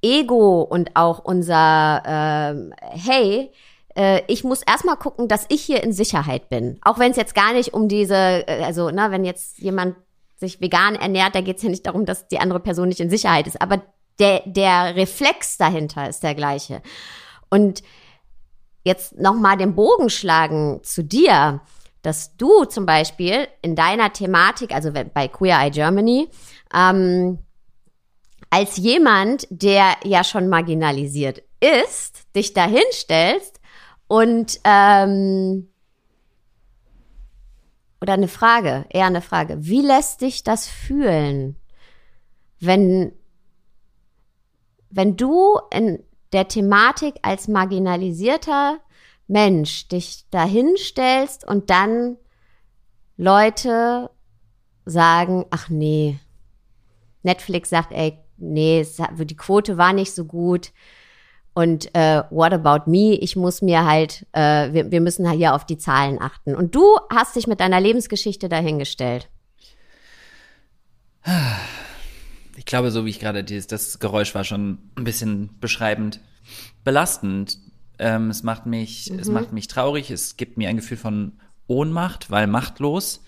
[0.03, 3.51] Ego und auch unser, ähm, hey,
[3.97, 6.79] äh, ich muss erstmal gucken, dass ich hier in Sicherheit bin.
[6.83, 9.97] Auch wenn es jetzt gar nicht um diese, äh, also, na, wenn jetzt jemand
[10.37, 13.11] sich vegan ernährt, da geht es ja nicht darum, dass die andere Person nicht in
[13.11, 13.61] Sicherheit ist.
[13.61, 13.83] Aber
[14.19, 16.83] der, der Reflex dahinter ist der gleiche.
[17.49, 17.83] Und
[18.85, 21.61] jetzt nochmal den Bogen schlagen zu dir,
[22.03, 26.29] dass du zum Beispiel in deiner Thematik, also bei Queer Eye Germany,
[26.73, 27.39] ähm,
[28.51, 33.61] als jemand, der ja schon marginalisiert ist, dich dahinstellst
[34.07, 35.69] und ähm,
[38.07, 39.57] oder eine Frage, eher eine Frage.
[39.59, 41.57] Wie lässt dich das fühlen,
[42.61, 43.11] wenn,
[44.91, 48.79] wenn du in der Thematik als marginalisierter
[49.27, 52.17] Mensch dich dahinstellst und dann
[53.17, 54.09] Leute
[54.85, 56.21] sagen, ach nee,
[57.25, 58.87] Netflix sagt, ey, nee,
[59.19, 60.71] die Quote war nicht so gut.
[61.57, 63.15] Und äh, what about me?
[63.15, 66.55] Ich muss mir halt, äh, wir, wir müssen hier auf die Zahlen achten.
[66.55, 69.31] Und du hast dich mit deiner Lebensgeschichte dahingestellt.
[72.57, 76.21] Ich glaube, so wie ich gerade dieses, das Geräusch war schon ein bisschen beschreibend,
[76.85, 77.59] belastend.
[77.99, 79.19] Ähm, es macht mich, mhm.
[79.19, 80.11] es macht mich traurig.
[80.11, 83.25] Es gibt mir ein Gefühl von Ohnmacht, weil machtlos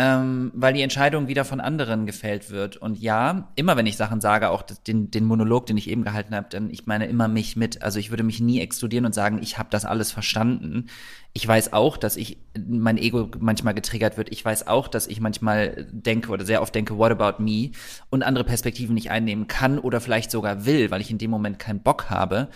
[0.00, 2.76] ähm, weil die Entscheidung wieder von anderen gefällt wird.
[2.76, 6.36] Und ja, immer wenn ich Sachen sage, auch den, den Monolog, den ich eben gehalten
[6.36, 7.82] habe, dann ich meine immer mich mit.
[7.82, 10.86] Also ich würde mich nie exkludieren und sagen, ich habe das alles verstanden.
[11.32, 14.30] Ich weiß auch, dass ich mein Ego manchmal getriggert wird.
[14.30, 17.72] Ich weiß auch, dass ich manchmal denke oder sehr oft denke, what about me?
[18.08, 21.58] Und andere Perspektiven nicht einnehmen kann oder vielleicht sogar will, weil ich in dem Moment
[21.58, 22.50] keinen Bock habe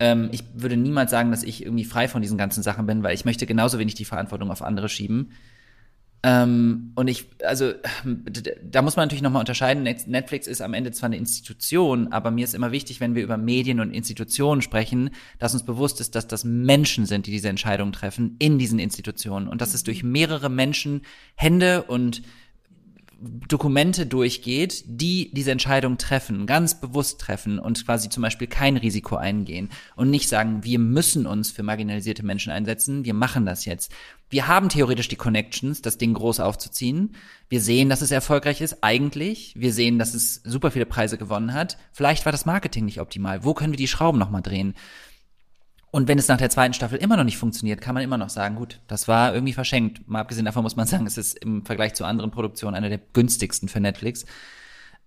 [0.00, 3.14] ähm, ich würde niemals sagen, dass ich irgendwie frei von diesen ganzen Sachen bin, weil
[3.14, 5.30] ich möchte genauso wenig die Verantwortung auf andere schieben.
[6.26, 7.74] Ähm, und ich, also
[8.64, 9.82] da muss man natürlich nochmal unterscheiden.
[9.82, 13.36] Netflix ist am Ende zwar eine Institution, aber mir ist immer wichtig, wenn wir über
[13.36, 17.92] Medien und Institutionen sprechen, dass uns bewusst ist, dass das Menschen sind, die diese Entscheidungen
[17.92, 21.02] treffen in diesen Institutionen und dass es durch mehrere Menschen
[21.34, 22.22] Hände und
[23.48, 29.16] Dokumente durchgeht, die diese Entscheidung treffen, ganz bewusst treffen und quasi zum Beispiel kein Risiko
[29.16, 33.92] eingehen und nicht sagen, wir müssen uns für marginalisierte Menschen einsetzen, wir machen das jetzt.
[34.30, 37.14] Wir haben theoretisch die Connections, das Ding groß aufzuziehen.
[37.48, 39.54] Wir sehen, dass es erfolgreich ist, eigentlich.
[39.56, 41.78] Wir sehen, dass es super viele Preise gewonnen hat.
[41.92, 43.44] Vielleicht war das Marketing nicht optimal.
[43.44, 44.74] Wo können wir die Schrauben nochmal drehen?
[45.94, 48.28] Und wenn es nach der zweiten Staffel immer noch nicht funktioniert, kann man immer noch
[48.28, 50.08] sagen, gut, das war irgendwie verschenkt.
[50.08, 52.98] Mal abgesehen davon muss man sagen, es ist im Vergleich zu anderen Produktionen eine der
[53.12, 54.24] günstigsten für Netflix.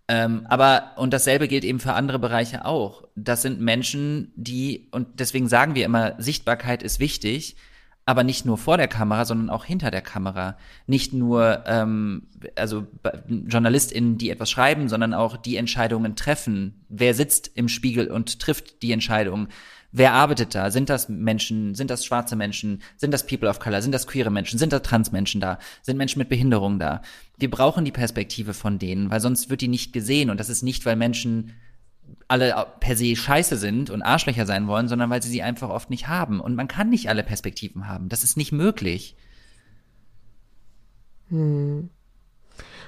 [0.08, 3.04] Ähm, aber, und dasselbe gilt eben für andere Bereiche auch.
[3.17, 7.58] Das sind Menschen, die, und deswegen sagen wir immer, Sichtbarkeit ist wichtig,
[8.06, 10.56] aber nicht nur vor der Kamera, sondern auch hinter der Kamera.
[10.86, 12.88] Nicht nur ähm, also
[13.28, 16.86] JournalistInnen, die etwas schreiben, sondern auch die Entscheidungen treffen.
[16.88, 19.50] Wer sitzt im Spiegel und trifft die Entscheidung?
[19.97, 20.69] Wer arbeitet da?
[20.69, 21.73] Sind das Menschen?
[21.73, 22.83] Sind das schwarze Menschen?
[22.97, 23.81] Sind das People of Color?
[23.81, 24.60] Sind das queere Menschen?
[24.60, 25.57] Sind da Transmenschen da?
[25.81, 27.01] Sind Menschen mit Behinderung da?
[27.38, 30.29] Wir brauchen die Perspektive von denen, weil sonst wird die nicht gesehen.
[30.29, 31.55] Und das ist nicht, weil Menschen
[32.27, 35.89] alle per se scheiße sind und Arschlöcher sein wollen, sondern weil sie sie einfach oft
[35.89, 36.41] nicht haben.
[36.41, 38.07] Und man kann nicht alle Perspektiven haben.
[38.07, 39.15] Das ist nicht möglich.
[41.29, 41.89] Hm.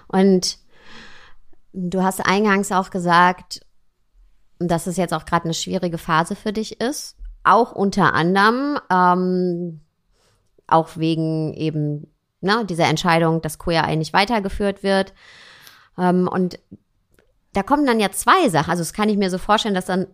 [0.08, 0.60] Und
[1.74, 3.62] du hast eingangs auch gesagt,
[4.60, 7.16] dass es jetzt auch gerade eine schwierige Phase für dich ist.
[7.44, 9.82] Auch unter anderem, ähm,
[10.68, 15.14] auch wegen eben ne, dieser Entscheidung, dass Queer nicht weitergeführt wird.
[15.98, 16.60] Ähm, und
[17.54, 18.72] da kommen dann ja zwei Sachen.
[18.72, 20.08] Also das kann ich mir so vorstellen, dass dann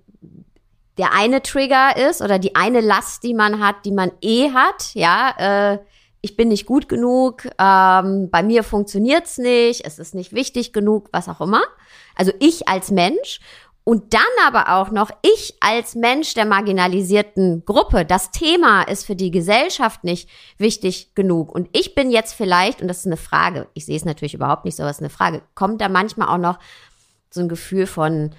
[0.98, 4.94] der eine Trigger ist oder die eine Last, die man hat, die man eh hat,
[4.94, 5.80] ja, äh,
[6.22, 11.10] ich bin nicht gut genug, ähm, bei mir funktioniert's nicht, es ist nicht wichtig genug,
[11.12, 11.62] was auch immer.
[12.16, 13.42] Also ich als Mensch
[13.86, 18.04] und dann aber auch noch ich als Mensch der marginalisierten Gruppe.
[18.04, 21.54] Das Thema ist für die Gesellschaft nicht wichtig genug.
[21.54, 24.66] Und ich bin jetzt vielleicht, und das ist eine Frage, ich sehe es natürlich überhaupt
[24.66, 26.58] nicht so, aber es ist eine Frage, kommt da manchmal auch noch
[27.30, 28.34] so ein Gefühl von,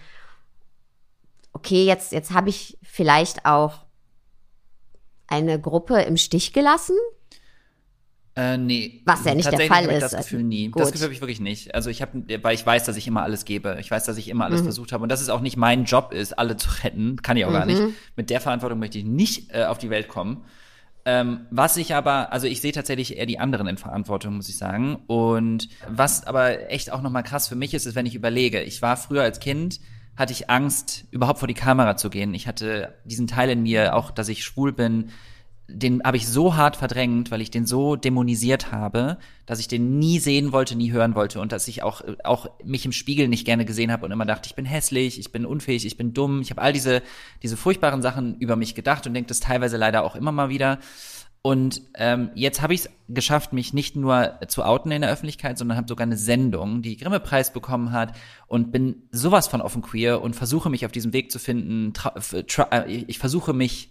[1.53, 3.85] okay, jetzt, jetzt habe ich vielleicht auch
[5.29, 6.97] eine Gruppe im Stich gelassen,
[8.37, 9.01] äh, nee.
[9.07, 10.03] Was ja nicht der Fall ist.
[10.03, 10.69] Das Gefühl nie.
[10.69, 10.83] Gut.
[10.83, 11.75] Das Gefühl habe ich wirklich nicht.
[11.75, 13.79] Also ich habe, weil ich weiß, dass ich immer alles gebe.
[13.81, 14.65] Ich weiß, dass ich immer alles mhm.
[14.65, 17.17] versucht habe und dass es auch nicht mein Job ist, alle zu retten.
[17.23, 17.55] Kann ich auch mhm.
[17.55, 17.83] gar nicht.
[18.15, 20.45] Mit der Verantwortung möchte ich nicht äh, auf die Welt kommen.
[21.07, 24.59] Ähm, was ich aber, also ich sehe tatsächlich eher die anderen in Verantwortung, muss ich
[24.59, 24.97] sagen.
[25.07, 28.83] Und was aber echt auch nochmal krass für mich ist, ist, wenn ich überlege, ich
[28.83, 29.81] war früher als Kind,
[30.17, 32.35] hatte ich Angst, überhaupt vor die Kamera zu gehen.
[32.35, 35.11] Ich hatte diesen Teil in mir, auch, dass ich schwul bin,
[35.69, 39.99] den habe ich so hart verdrängt, weil ich den so dämonisiert habe, dass ich den
[39.99, 43.45] nie sehen wollte, nie hören wollte und dass ich auch auch mich im Spiegel nicht
[43.45, 46.41] gerne gesehen habe und immer dachte, ich bin hässlich, ich bin unfähig, ich bin dumm.
[46.41, 47.03] Ich habe all diese
[47.43, 50.79] diese furchtbaren Sachen über mich gedacht und denke das teilweise leider auch immer mal wieder.
[51.43, 55.59] Und ähm, jetzt habe ich es geschafft, mich nicht nur zu outen in der Öffentlichkeit,
[55.59, 58.17] sondern habe sogar eine Sendung, die Grimme-Preis bekommen hat
[58.49, 61.93] und bin sowas von offen queer und versuche mich auf diesem Weg zu finden.
[62.33, 63.91] Äh, ich versuche mich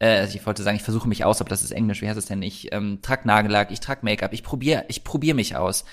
[0.00, 2.18] äh, also ich wollte sagen, ich versuche mich aus, aber das ist Englisch, wie heißt
[2.18, 2.42] es denn?
[2.42, 5.84] Ich ähm, trage Nagellack, ich trage Make-up, ich probiere ich probier mich aus.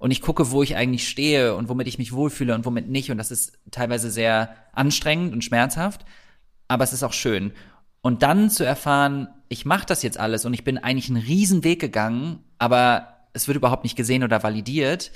[0.00, 3.10] Und ich gucke, wo ich eigentlich stehe und womit ich mich wohlfühle und womit nicht.
[3.10, 6.06] Und das ist teilweise sehr anstrengend und schmerzhaft,
[6.68, 7.52] aber es ist auch schön.
[8.00, 11.64] Und dann zu erfahren, ich mache das jetzt alles und ich bin eigentlich einen riesen
[11.64, 15.12] Weg gegangen, aber es wird überhaupt nicht gesehen oder validiert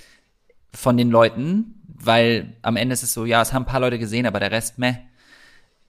[0.71, 3.99] von den Leuten, weil am Ende ist es so, ja, es haben ein paar Leute
[3.99, 4.97] gesehen, aber der Rest, meh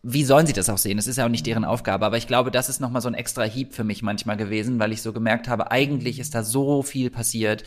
[0.08, 0.98] wie sollen sie das auch sehen?
[0.98, 2.06] Das ist ja auch nicht deren Aufgabe.
[2.06, 4.92] Aber ich glaube, das ist nochmal so ein extra Hieb für mich manchmal gewesen, weil
[4.92, 7.64] ich so gemerkt habe, eigentlich ist da so viel passiert.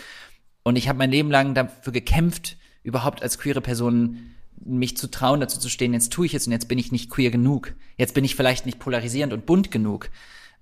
[0.63, 5.41] Und ich habe mein Leben lang dafür gekämpft, überhaupt als queere Person mich zu trauen,
[5.41, 7.75] dazu zu stehen, jetzt tue ich es und jetzt bin ich nicht queer genug.
[7.97, 10.09] Jetzt bin ich vielleicht nicht polarisierend und bunt genug.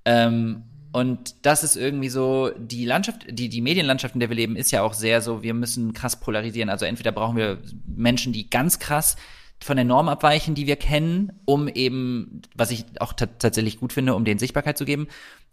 [0.07, 0.62] Ähm,
[0.93, 4.71] und das ist irgendwie so, die Landschaft, die, die Medienlandschaft, in der wir leben, ist
[4.71, 6.71] ja auch sehr so, wir müssen krass polarisieren.
[6.71, 9.17] Also entweder brauchen wir Menschen, die ganz krass
[9.62, 14.14] von der Norm abweichen, die wir kennen, um eben, was ich auch tatsächlich gut finde,
[14.14, 15.09] um denen Sichtbarkeit zu geben.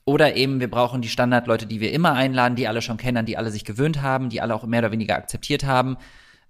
[0.05, 3.25] Oder eben, wir brauchen die Standardleute, die wir immer einladen, die alle schon kennen, an
[3.25, 5.97] die alle sich gewöhnt haben, die alle auch mehr oder weniger akzeptiert haben.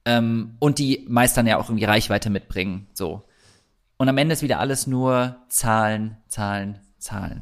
[0.06, 2.88] Ähm, und die meist dann ja auch irgendwie Reichweite mitbringen.
[2.94, 3.24] So.
[3.98, 7.42] Und am Ende ist wieder alles nur Zahlen, Zahlen, Zahlen.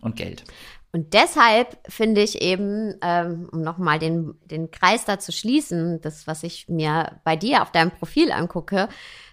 [0.00, 0.44] Und Geld.
[0.94, 6.28] Und deshalb finde ich eben, ähm, um nochmal den, den Kreis da zu schließen, das,
[6.28, 8.88] was ich mir bei dir auf deinem Profil angucke,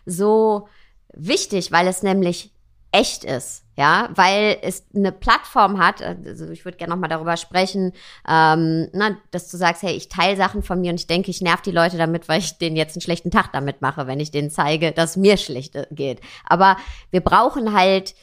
[0.08, 0.68] so
[1.14, 2.52] wichtig, weil es nämlich
[2.92, 7.94] echt ist, ja, weil es eine Plattform hat, also ich würde gerne nochmal darüber sprechen,
[8.28, 11.42] ähm, na, dass du sagst, hey, ich teile Sachen von mir und ich denke, ich
[11.42, 14.32] nerv die Leute damit, weil ich denen jetzt einen schlechten Tag damit mache, wenn ich
[14.32, 16.22] denen zeige, dass mir schlecht geht.
[16.44, 16.76] Aber
[17.12, 18.16] wir brauchen halt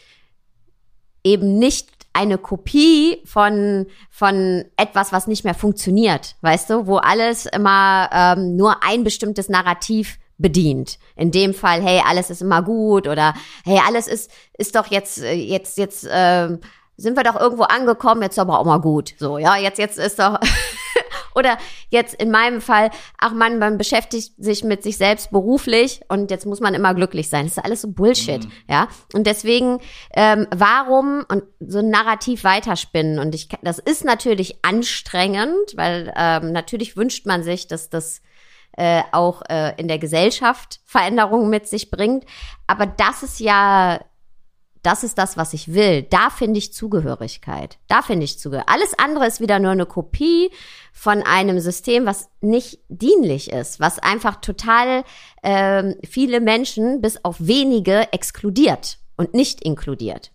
[1.23, 7.47] eben nicht eine Kopie von, von etwas, was nicht mehr funktioniert, weißt du, wo alles
[7.47, 10.99] immer ähm, nur ein bestimmtes Narrativ bedient.
[11.15, 15.23] In dem Fall, hey, alles ist immer gut oder hey, alles ist, ist doch jetzt,
[15.23, 16.61] äh, jetzt, jetzt, ähm,
[16.97, 19.15] sind wir doch irgendwo angekommen, jetzt aber auch mal gut.
[19.19, 20.41] So, ja, jetzt, jetzt ist doch,
[21.39, 21.57] oder
[21.89, 26.47] jetzt in meinem Fall, ach man, man beschäftigt sich mit sich selbst beruflich und jetzt
[26.47, 27.47] muss man immer glücklich sein.
[27.47, 28.53] Das ist alles so Bullshit, mhm.
[28.69, 28.89] ja.
[29.15, 29.79] Und deswegen,
[30.15, 33.19] ähm, warum und so ein Narrativ weiterspinnen?
[33.19, 38.21] Und ich, das ist natürlich anstrengend, weil ähm, natürlich wünscht man sich, dass das
[38.77, 42.25] äh, auch äh, in der Gesellschaft Veränderungen mit sich bringt.
[42.67, 44.01] Aber das ist ja
[44.83, 46.03] das ist das, was ich will.
[46.03, 47.79] Da finde ich Zugehörigkeit.
[47.89, 48.75] Da finde ich Zugehörigkeit.
[48.75, 50.51] Alles andere ist wieder nur eine Kopie
[50.93, 55.05] von einem System, was nicht dienlich ist, was einfach total
[55.43, 60.33] ähm, viele Menschen bis auf wenige exkludiert und nicht inkludiert.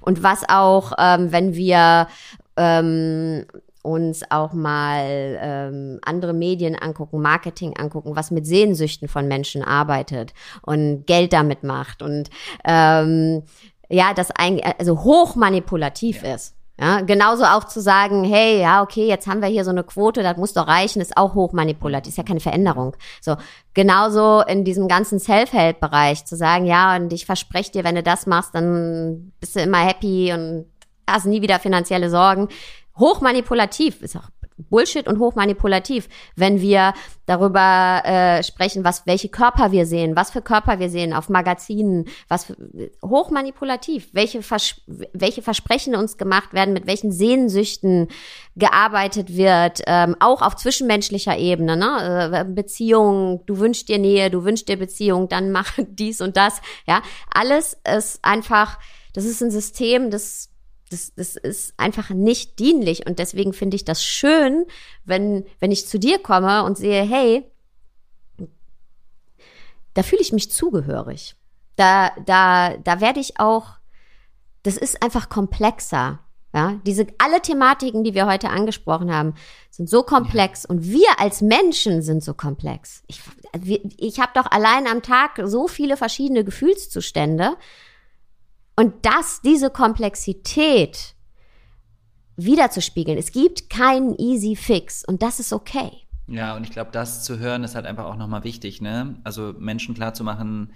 [0.00, 2.08] Und was auch, ähm, wenn wir
[2.56, 3.46] ähm,
[3.82, 10.34] uns auch mal ähm, andere Medien angucken, Marketing angucken, was mit Sehnsüchten von Menschen arbeitet
[10.62, 12.28] und Geld damit macht und
[12.64, 13.42] ähm,
[13.90, 16.34] ja, das ein, also hoch manipulativ ja.
[16.34, 16.54] ist.
[16.80, 20.22] Ja, genauso auch zu sagen, hey, ja, okay, jetzt haben wir hier so eine Quote,
[20.22, 22.96] das muss doch reichen, ist auch hoch manipulativ, ist ja keine Veränderung.
[23.20, 23.36] So,
[23.74, 28.26] genauso in diesem ganzen Self-Help-Bereich zu sagen, ja, und ich verspreche dir, wenn du das
[28.26, 30.70] machst, dann bist du immer happy und
[31.06, 32.48] hast nie wieder finanzielle Sorgen.
[32.98, 34.30] Hoch manipulativ ist auch
[34.68, 36.94] Bullshit und hochmanipulativ, wenn wir
[37.26, 42.06] darüber äh, sprechen, was welche Körper wir sehen, was für Körper wir sehen auf Magazinen,
[42.28, 42.56] was für,
[43.04, 48.08] hochmanipulativ, welche Vers welche Versprechen uns gemacht werden, mit welchen Sehnsüchten
[48.56, 52.30] gearbeitet wird, ähm, auch auf zwischenmenschlicher Ebene, ne?
[52.32, 56.60] Äh, Beziehung, du wünschst dir Nähe, du wünschst dir Beziehung, dann mach dies und das,
[56.86, 58.78] ja, alles ist einfach,
[59.14, 60.50] das ist ein System, das
[60.90, 63.06] das, das ist einfach nicht dienlich.
[63.06, 64.66] Und deswegen finde ich das schön,
[65.04, 67.44] wenn, wenn ich zu dir komme und sehe, hey,
[69.94, 71.36] da fühle ich mich zugehörig.
[71.76, 73.76] Da, da, da werde ich auch,
[74.62, 76.20] das ist einfach komplexer.
[76.52, 79.34] Ja, diese alle Thematiken, die wir heute angesprochen haben,
[79.70, 83.04] sind so komplex und wir als Menschen sind so komplex.
[83.06, 83.20] Ich,
[83.96, 87.56] ich habe doch allein am Tag so viele verschiedene Gefühlszustände
[88.76, 91.14] und das, diese Komplexität
[92.36, 93.18] wiederzuspiegeln.
[93.18, 95.90] Es gibt keinen easy fix und das ist okay.
[96.26, 99.16] Ja, und ich glaube, das zu hören ist halt einfach auch nochmal wichtig, ne?
[99.24, 100.72] Also Menschen klarzumachen,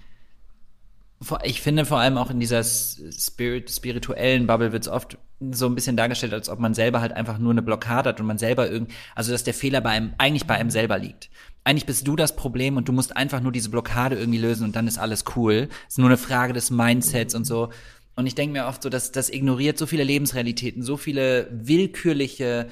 [1.43, 5.17] ich finde vor allem auch in dieser Spirit, spirituellen Bubble wird es oft
[5.51, 8.27] so ein bisschen dargestellt, als ob man selber halt einfach nur eine Blockade hat und
[8.27, 11.29] man selber irgendwie, also dass der Fehler bei einem, eigentlich bei einem selber liegt
[11.65, 14.75] eigentlich bist du das Problem und du musst einfach nur diese Blockade irgendwie lösen und
[14.75, 15.67] dann ist alles cool.
[15.87, 17.69] ist nur eine Frage des Mindsets und so.
[18.15, 22.67] Und ich denke mir oft so, dass das ignoriert so viele Lebensrealitäten, so viele willkürliche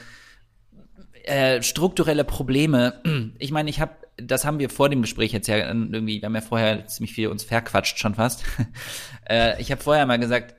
[1.23, 3.01] äh, strukturelle Probleme.
[3.39, 6.35] Ich meine, ich habe, das haben wir vor dem Gespräch jetzt ja irgendwie, wir haben
[6.35, 8.45] ja vorher ziemlich viel uns verquatscht schon fast.
[9.29, 10.55] äh, ich habe vorher mal gesagt,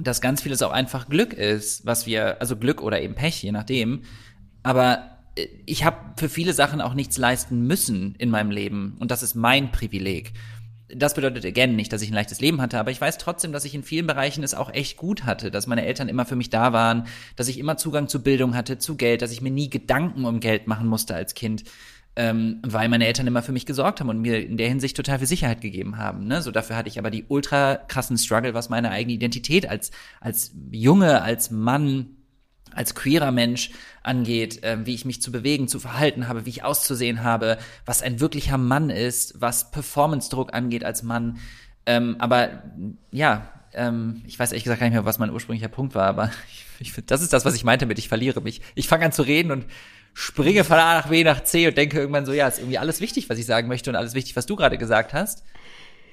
[0.00, 3.50] dass ganz vieles auch einfach Glück ist, was wir, also Glück oder eben Pech, je
[3.50, 4.02] nachdem.
[4.62, 5.17] Aber
[5.66, 9.34] ich habe für viele Sachen auch nichts leisten müssen in meinem Leben und das ist
[9.34, 10.32] mein Privileg.
[10.94, 13.66] Das bedeutet again nicht, dass ich ein leichtes Leben hatte, aber ich weiß trotzdem, dass
[13.66, 16.48] ich in vielen Bereichen es auch echt gut hatte, dass meine Eltern immer für mich
[16.48, 19.68] da waren, dass ich immer Zugang zu Bildung hatte, zu Geld, dass ich mir nie
[19.68, 21.64] Gedanken um Geld machen musste als Kind.
[22.18, 25.18] ähm, weil meine Eltern immer für mich gesorgt haben und mir in der Hinsicht total
[25.18, 26.26] viel Sicherheit gegeben haben.
[26.26, 26.42] Ne?
[26.42, 30.52] So dafür hatte ich aber die ultra krassen Struggle, was meine eigene Identität als als
[30.72, 32.17] Junge, als Mann,
[32.74, 33.70] als queerer Mensch
[34.02, 38.02] angeht, äh, wie ich mich zu bewegen, zu verhalten habe, wie ich auszusehen habe, was
[38.02, 41.38] ein wirklicher Mann ist, was Performance-Druck angeht als Mann.
[41.86, 42.62] Ähm, aber
[43.10, 46.30] ja, ähm, ich weiß ehrlich gesagt gar nicht mehr, was mein ursprünglicher Punkt war, aber
[46.80, 48.60] ich, ich das ist das, was ich meinte mit, ich verliere mich.
[48.74, 49.66] Ich fange an zu reden und
[50.14, 53.00] springe von A nach B nach C und denke irgendwann so, ja, ist irgendwie alles
[53.00, 55.44] wichtig, was ich sagen möchte und alles wichtig, was du gerade gesagt hast.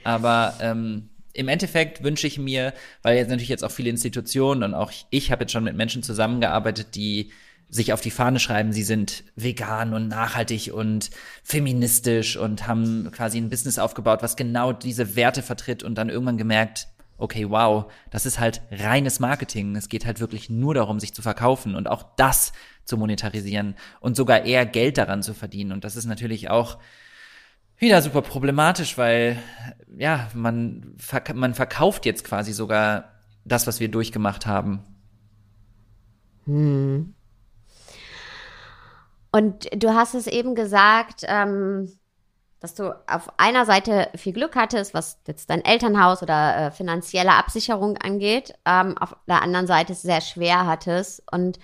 [0.03, 4.73] Aber ähm, im Endeffekt wünsche ich mir, weil jetzt natürlich jetzt auch viele Institutionen und
[4.73, 7.31] auch ich habe jetzt schon mit Menschen zusammengearbeitet, die
[7.69, 11.09] sich auf die Fahne schreiben, sie sind vegan und nachhaltig und
[11.43, 16.37] feministisch und haben quasi ein Business aufgebaut, was genau diese Werte vertritt und dann irgendwann
[16.37, 19.75] gemerkt, okay, wow, das ist halt reines Marketing.
[19.75, 24.15] Es geht halt wirklich nur darum, sich zu verkaufen und auch das zu monetarisieren und
[24.15, 25.71] sogar eher Geld daran zu verdienen.
[25.71, 26.77] Und das ist natürlich auch
[27.77, 29.37] wieder super problematisch, weil
[29.97, 30.95] ja, man,
[31.33, 33.11] man verkauft jetzt quasi sogar
[33.43, 34.81] das, was wir durchgemacht haben.
[36.45, 37.13] Hm.
[39.31, 41.91] Und du hast es eben gesagt, ähm,
[42.59, 47.33] dass du auf einer Seite viel Glück hattest, was jetzt dein Elternhaus oder äh, finanzielle
[47.33, 51.21] Absicherung angeht, ähm, auf der anderen Seite es sehr schwer hattest.
[51.31, 51.59] Und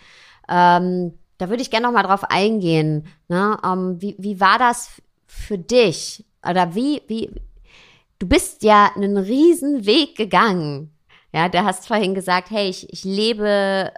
[0.50, 3.08] ähm, da würde ich gerne noch mal drauf eingehen.
[3.30, 3.58] Ne?
[3.64, 5.02] Ähm, wie, wie war das
[5.32, 6.26] für dich?
[6.48, 7.32] Oder wie, wie,
[8.20, 10.94] du bist ja einen riesen Weg gegangen.
[11.34, 13.92] Ja, du hast vorhin gesagt, hey, ich, ich lebe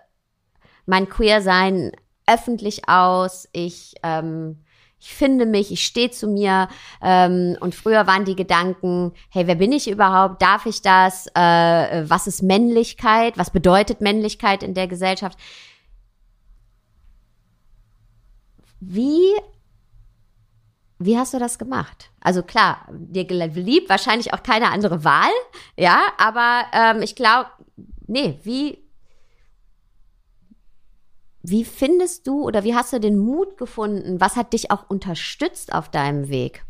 [0.86, 1.91] mein Queer-Sein
[2.27, 3.49] öffentlich aus.
[3.51, 4.63] Ich ähm,
[4.99, 6.69] ich finde mich, ich stehe zu mir.
[7.01, 10.41] Ähm, und früher waren die Gedanken, hey, wer bin ich überhaupt?
[10.41, 11.27] Darf ich das?
[11.36, 13.38] Äh, was ist Männlichkeit?
[13.38, 15.38] Was bedeutet Männlichkeit in der Gesellschaft?
[18.79, 19.34] Wie
[21.00, 22.12] wie hast du das gemacht?
[22.22, 25.32] Also klar, dir blieb wahrscheinlich auch keine andere Wahl,
[25.78, 27.50] ja, aber ähm, ich glaube,
[28.08, 28.84] nee, wie,
[31.41, 34.22] wie findest du oder wie hast du den Mut gefunden?
[34.22, 36.64] Was hat dich auch unterstützt auf deinem Weg?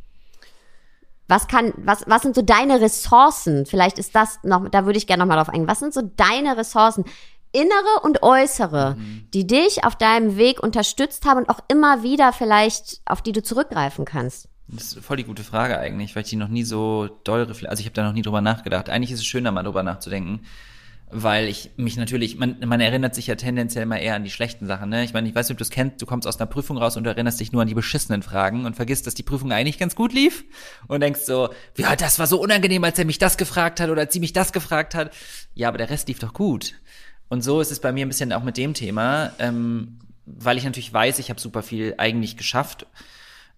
[1.27, 3.65] Was kann, was, was sind so deine Ressourcen?
[3.65, 5.69] Vielleicht ist das noch, da würde ich gerne nochmal drauf eingehen.
[5.69, 7.05] Was sind so deine Ressourcen?
[7.53, 9.27] Innere und äußere, mhm.
[9.33, 13.41] die dich auf deinem Weg unterstützt haben und auch immer wieder vielleicht, auf die du
[13.41, 14.49] zurückgreifen kannst?
[14.67, 17.79] Das ist voll die gute Frage eigentlich, weil ich die noch nie so doll, also
[17.79, 18.89] ich habe da noch nie drüber nachgedacht.
[18.89, 20.41] Eigentlich ist es schön, da mal drüber nachzudenken
[21.13, 24.65] weil ich mich natürlich, man, man erinnert sich ja tendenziell mal eher an die schlechten
[24.65, 24.89] Sachen.
[24.89, 25.03] Ne?
[25.03, 26.97] Ich meine, ich weiß nicht, ob du es kennst, du kommst aus einer Prüfung raus
[26.97, 29.77] und du erinnerst dich nur an die beschissenen Fragen und vergisst, dass die Prüfung eigentlich
[29.77, 30.43] ganz gut lief
[30.87, 34.01] und denkst so, ja, das war so unangenehm, als er mich das gefragt hat oder
[34.01, 35.13] als sie mich das gefragt hat.
[35.53, 36.73] Ja, aber der Rest lief doch gut.
[37.29, 40.63] Und so ist es bei mir ein bisschen auch mit dem Thema, ähm, weil ich
[40.63, 42.85] natürlich weiß, ich habe super viel eigentlich geschafft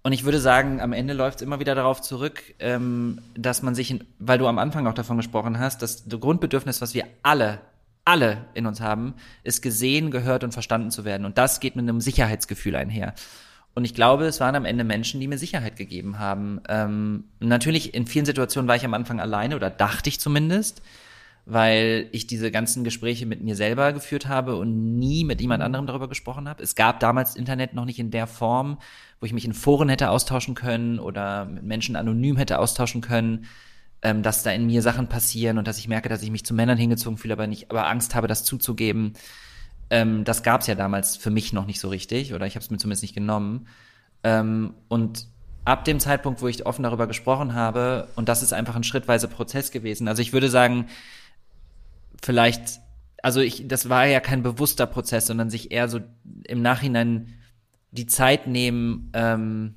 [0.06, 3.74] und ich würde sagen, am Ende läuft es immer wieder darauf zurück, ähm, dass man
[3.74, 7.06] sich, in, weil du am Anfang auch davon gesprochen hast, dass das Grundbedürfnis, was wir
[7.24, 7.60] alle,
[8.06, 11.26] alle in uns haben, ist gesehen, gehört und verstanden zu werden.
[11.26, 13.16] Und das geht mit einem Sicherheitsgefühl einher.
[13.74, 16.62] Und ich glaube, es waren am Ende Menschen, die mir Sicherheit gegeben haben.
[16.70, 20.84] Ähm, natürlich, in vielen Situationen war ich am Anfang alleine oder dachte ich zumindest
[21.46, 25.86] weil ich diese ganzen Gespräche mit mir selber geführt habe und nie mit jemand anderem
[25.86, 26.64] darüber gesprochen habe.
[26.64, 28.80] Es gab damals Internet noch nicht in der Form,
[29.20, 33.46] wo ich mich in Foren hätte austauschen können oder mit Menschen anonym hätte austauschen können,
[34.02, 36.56] ähm, dass da in mir Sachen passieren und dass ich merke, dass ich mich zu
[36.56, 39.14] Männern hingezogen fühle, aber nicht, aber Angst habe, das zuzugeben.
[39.92, 42.64] Ähm, das gab es ja damals für mich noch nicht so richtig oder ich habe
[42.64, 43.68] es mir zumindest nicht genommen.
[44.24, 45.28] Ähm, und
[45.64, 49.28] ab dem Zeitpunkt, wo ich offen darüber gesprochen habe, und das ist einfach ein schrittweiser
[49.28, 50.08] Prozess gewesen.
[50.08, 50.88] Also ich würde sagen,
[52.26, 52.80] vielleicht,
[53.22, 56.00] also ich, das war ja kein bewusster Prozess, sondern sich eher so
[56.48, 57.34] im Nachhinein
[57.92, 59.76] die Zeit nehmen, ähm,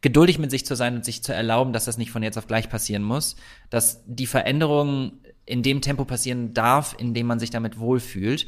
[0.00, 2.46] geduldig mit sich zu sein und sich zu erlauben, dass das nicht von jetzt auf
[2.46, 3.36] gleich passieren muss,
[3.68, 5.12] dass die Veränderung
[5.46, 8.46] in dem Tempo passieren darf, in dem man sich damit wohlfühlt.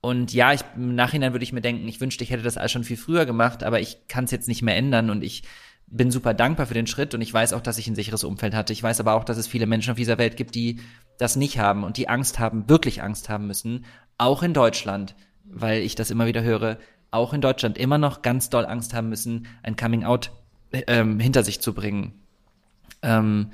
[0.00, 2.72] Und ja, ich, im Nachhinein würde ich mir denken, ich wünschte, ich hätte das alles
[2.72, 5.44] schon viel früher gemacht, aber ich kann es jetzt nicht mehr ändern und ich
[5.86, 8.54] bin super dankbar für den Schritt und ich weiß auch, dass ich ein sicheres Umfeld
[8.54, 8.72] hatte.
[8.72, 10.80] Ich weiß aber auch, dass es viele Menschen auf dieser Welt gibt, die
[11.18, 13.84] das nicht haben und die Angst haben, wirklich Angst haben müssen,
[14.18, 16.78] auch in Deutschland, weil ich das immer wieder höre,
[17.10, 20.32] auch in Deutschland immer noch ganz doll Angst haben müssen, ein Coming Out
[20.72, 22.12] ähm, hinter sich zu bringen.
[23.02, 23.50] Ähm,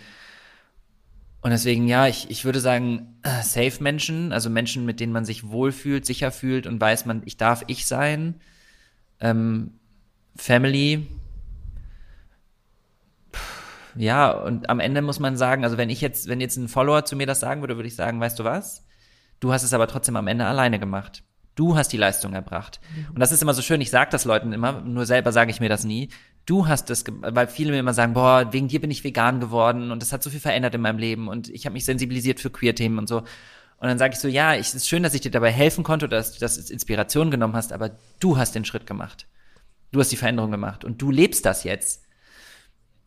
[1.43, 5.25] und deswegen, ja, ich, ich würde sagen, äh, safe Menschen, also Menschen, mit denen man
[5.25, 8.41] sich wohlfühlt, sicher fühlt und weiß man, ich darf ich sein.
[9.21, 9.73] Ähm,
[10.37, 11.07] Family,
[14.01, 17.05] ja, und am Ende muss man sagen, also wenn ich jetzt, wenn jetzt ein Follower
[17.05, 18.87] zu mir das sagen würde, würde ich sagen, weißt du was?
[19.41, 21.23] Du hast es aber trotzdem am Ende alleine gemacht.
[21.55, 22.81] Du hast die Leistung erbracht.
[23.13, 25.61] Und das ist immer so schön, ich sage das Leuten immer, nur selber sage ich
[25.61, 26.09] mir das nie.
[26.47, 29.91] Du hast das, weil viele mir immer sagen, boah, wegen dir bin ich vegan geworden
[29.91, 32.51] und das hat so viel verändert in meinem Leben und ich habe mich sensibilisiert für
[32.51, 33.19] Queer-Themen und so.
[33.19, 36.07] Und dann sage ich so, ja, es ist schön, dass ich dir dabei helfen konnte
[36.07, 37.91] oder dass du das als Inspiration genommen hast, aber
[38.21, 39.27] du hast den Schritt gemacht.
[39.93, 42.05] Du hast die Veränderung gemacht und du lebst das jetzt.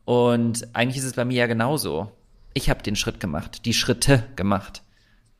[0.05, 2.11] Und eigentlich ist es bei mir ja genauso.
[2.53, 4.83] Ich habe den Schritt gemacht, die Schritte gemacht.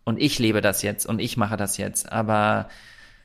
[0.04, 2.12] Und ich lebe das jetzt und ich mache das jetzt.
[2.12, 2.70] Aber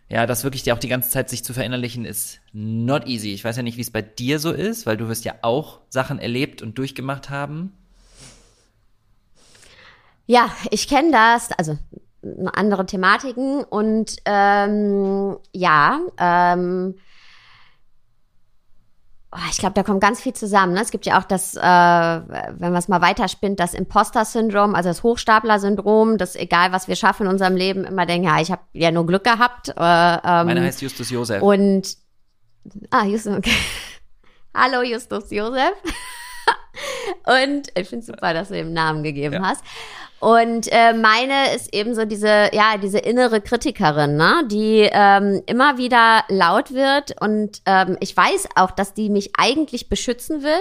[0.09, 3.33] ja, das wirklich auch die ganze Zeit sich zu verinnerlichen, ist not easy.
[3.33, 5.81] Ich weiß ja nicht, wie es bei dir so ist, weil du wirst ja auch
[5.89, 7.73] Sachen erlebt und durchgemacht haben.
[10.27, 11.79] Ja, ich kenne das, also
[12.53, 16.97] andere Thematiken und ähm, ja, ähm,
[19.31, 20.73] Oh, ich glaube, da kommt ganz viel zusammen.
[20.73, 20.81] Ne?
[20.81, 25.03] Es gibt ja auch das, äh, wenn man es mal weiterspinnt, das Imposter-Syndrom, also das
[25.03, 28.91] Hochstapler-Syndrom, dass egal, was wir schaffen in unserem Leben, immer denken, ja, ich habe ja
[28.91, 29.69] nur Glück gehabt.
[29.69, 31.43] Äh, ähm, Meine heißt Justus Josef.
[31.43, 31.97] Und,
[32.91, 33.53] ah, Justus, okay.
[34.55, 35.75] Hallo, Justus Josef.
[37.27, 39.43] und ich finde super, dass du ihm Namen gegeben ja.
[39.43, 39.63] hast.
[40.21, 45.79] Und äh, meine ist eben so diese, ja, diese innere Kritikerin, ne, die ähm, immer
[45.79, 50.61] wieder laut wird und ähm, ich weiß auch, dass die mich eigentlich beschützen will,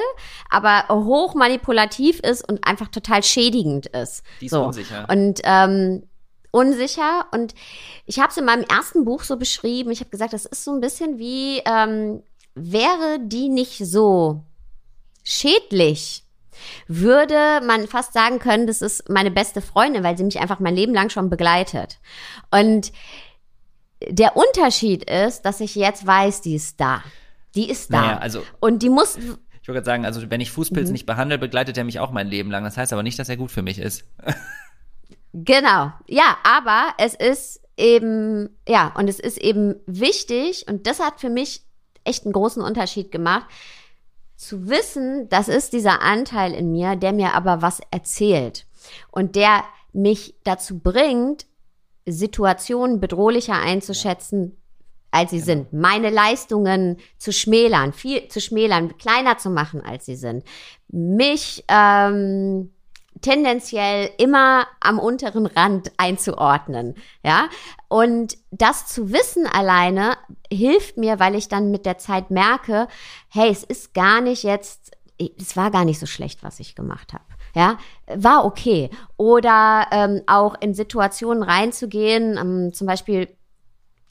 [0.52, 4.24] aber hoch manipulativ ist und einfach total schädigend ist.
[4.42, 4.66] Die ist so.
[4.66, 5.08] unsicher.
[5.10, 6.04] Und ähm,
[6.52, 7.56] unsicher und
[8.06, 9.90] ich habe es in meinem ersten Buch so beschrieben.
[9.90, 12.22] Ich habe gesagt, das ist so ein bisschen wie ähm,
[12.54, 14.44] wäre die nicht so
[15.24, 16.27] schädlich
[16.88, 20.76] würde man fast sagen können, das ist meine beste Freundin, weil sie mich einfach mein
[20.76, 22.00] Leben lang schon begleitet.
[22.52, 22.92] Und
[24.08, 27.04] der Unterschied ist, dass ich jetzt weiß, die ist da.
[27.56, 28.02] Die ist da.
[28.02, 29.18] Naja, also und die muss.
[29.18, 29.24] Ich
[29.68, 30.94] wollte gerade sagen, also wenn ich Fußpilz mhm.
[30.94, 32.64] nicht behandle, begleitet er mich auch mein Leben lang.
[32.64, 34.06] Das heißt aber nicht, dass er gut für mich ist.
[35.34, 35.92] genau.
[36.08, 41.30] Ja, aber es ist eben, ja, und es ist eben wichtig, und das hat für
[41.30, 41.64] mich
[42.04, 43.46] echt einen großen Unterschied gemacht,
[44.38, 48.66] zu wissen, das ist dieser Anteil in mir, der mir aber was erzählt
[49.12, 51.48] und der mich dazu bringt,
[52.06, 54.56] Situationen bedrohlicher einzuschätzen,
[55.12, 55.46] als sie genau.
[55.46, 55.74] sind.
[55.74, 60.46] Meine Leistungen zu schmälern, viel zu schmälern, kleiner zu machen, als sie sind.
[60.88, 62.72] Mich ähm,
[63.22, 67.50] tendenziell immer am unteren Rand einzuordnen, ja.
[67.88, 70.18] Und das zu wissen alleine
[70.52, 72.88] hilft mir, weil ich dann mit der Zeit merke,
[73.30, 77.14] hey, es ist gar nicht jetzt, es war gar nicht so schlecht, was ich gemacht
[77.14, 77.24] habe.
[77.56, 78.90] Ja, war okay.
[79.16, 83.30] Oder ähm, auch in Situationen reinzugehen, ähm, zum Beispiel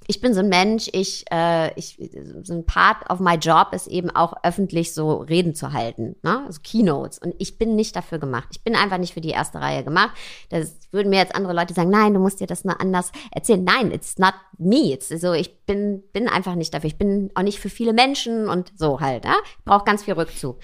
[0.09, 1.99] ich bin so ein Mensch, ich, äh, ich,
[2.43, 6.47] so ein Part of my job ist eben auch öffentlich so Reden zu halten, ne?
[6.49, 7.19] so Keynotes.
[7.19, 8.49] Und ich bin nicht dafür gemacht.
[8.53, 10.17] Ich bin einfach nicht für die erste Reihe gemacht.
[10.51, 13.65] Das würden mir jetzt andere Leute sagen, nein, du musst dir das nur anders erzählen.
[13.65, 14.93] Nein, it's not me.
[14.93, 16.89] It's so, ich bin, bin einfach nicht dafür.
[16.89, 19.25] Ich bin auch nicht für viele Menschen und so halt.
[19.25, 19.35] Ja?
[19.59, 20.59] Ich brauche ganz viel Rückzug.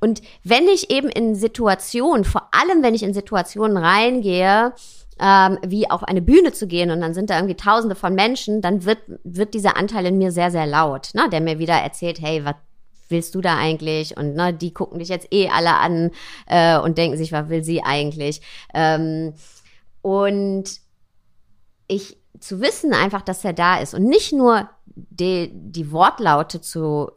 [0.00, 4.74] Und wenn ich eben in Situationen, vor allem wenn ich in Situationen reingehe,
[5.20, 8.60] ähm, wie auf eine Bühne zu gehen und dann sind da irgendwie tausende von Menschen,
[8.60, 11.28] dann wird, wird dieser Anteil in mir sehr, sehr laut, ne?
[11.30, 12.54] der mir wieder erzählt, hey, was
[13.08, 14.16] willst du da eigentlich?
[14.16, 16.10] Und ne, die gucken dich jetzt eh alle an
[16.46, 18.40] äh, und denken sich, was will sie eigentlich?
[18.74, 19.34] Ähm,
[20.00, 20.64] und
[21.86, 27.10] ich zu wissen einfach, dass er da ist und nicht nur die, die Wortlaute zu,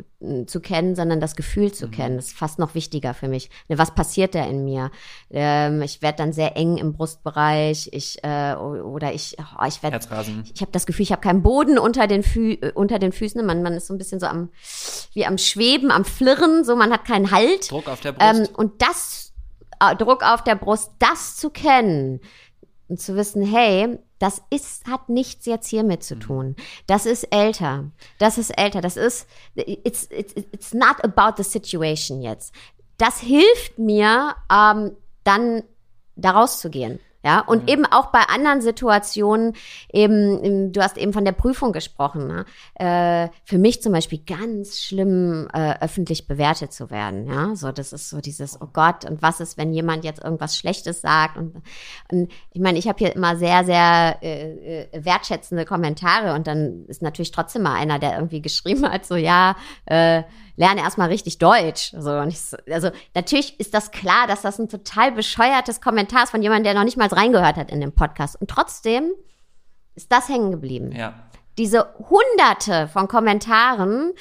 [0.47, 1.91] zu kennen, sondern das Gefühl zu mhm.
[1.91, 2.15] kennen.
[2.15, 3.49] Das ist fast noch wichtiger für mich.
[3.67, 4.91] Ne, was passiert da in mir?
[5.29, 7.89] Ähm, ich werde dann sehr eng im Brustbereich.
[7.91, 9.97] Ich äh, oder ich, oh, ich werde.
[9.97, 13.11] Ich, ich habe das Gefühl, ich habe keinen Boden unter den Fü äh, unter den
[13.11, 13.45] Füßen.
[13.45, 14.49] Man, man ist so ein bisschen so am
[15.13, 16.63] wie am Schweben, am Flirren.
[16.63, 17.71] So, man hat keinen Halt.
[17.71, 18.49] Druck auf der Brust.
[18.49, 19.33] Ähm, und das
[19.79, 22.21] äh, Druck auf der Brust, das zu kennen
[22.87, 26.19] und zu wissen, hey, das ist, hat nichts jetzt hiermit zu mhm.
[26.19, 26.55] tun.
[26.87, 27.91] Das ist älter.
[28.17, 28.81] Das ist älter.
[28.81, 32.53] Das ist, it's, it's, it's not about the situation jetzt.
[32.97, 35.63] Das hilft mir, ähm, dann
[36.15, 36.99] da rauszugehen.
[37.25, 37.69] Ja, und mhm.
[37.69, 39.53] eben auch bei anderen Situationen,
[39.91, 42.45] eben, du hast eben von der Prüfung gesprochen, ne?
[42.75, 47.25] äh, für mich zum Beispiel ganz schlimm, äh, öffentlich bewertet zu werden.
[47.25, 50.55] Ja, so das ist so dieses, oh Gott, und was ist, wenn jemand jetzt irgendwas
[50.55, 51.37] Schlechtes sagt?
[51.37, 51.63] Und,
[52.11, 56.85] und ich meine, ich habe hier immer sehr, sehr äh, äh, wertschätzende Kommentare und dann
[56.85, 59.55] ist natürlich trotzdem mal einer, der irgendwie geschrieben hat, so ja,
[59.87, 60.21] äh,
[60.55, 61.93] lerne erstmal richtig Deutsch.
[61.97, 66.23] So, und ich so, also natürlich ist das klar, dass das ein total bescheuertes Kommentar
[66.23, 68.39] ist von jemandem, der noch nicht mal reingehört hat in den Podcast.
[68.39, 69.11] Und trotzdem
[69.95, 70.91] ist das hängen geblieben.
[70.91, 71.13] Ja.
[71.57, 74.11] Diese hunderte von Kommentaren,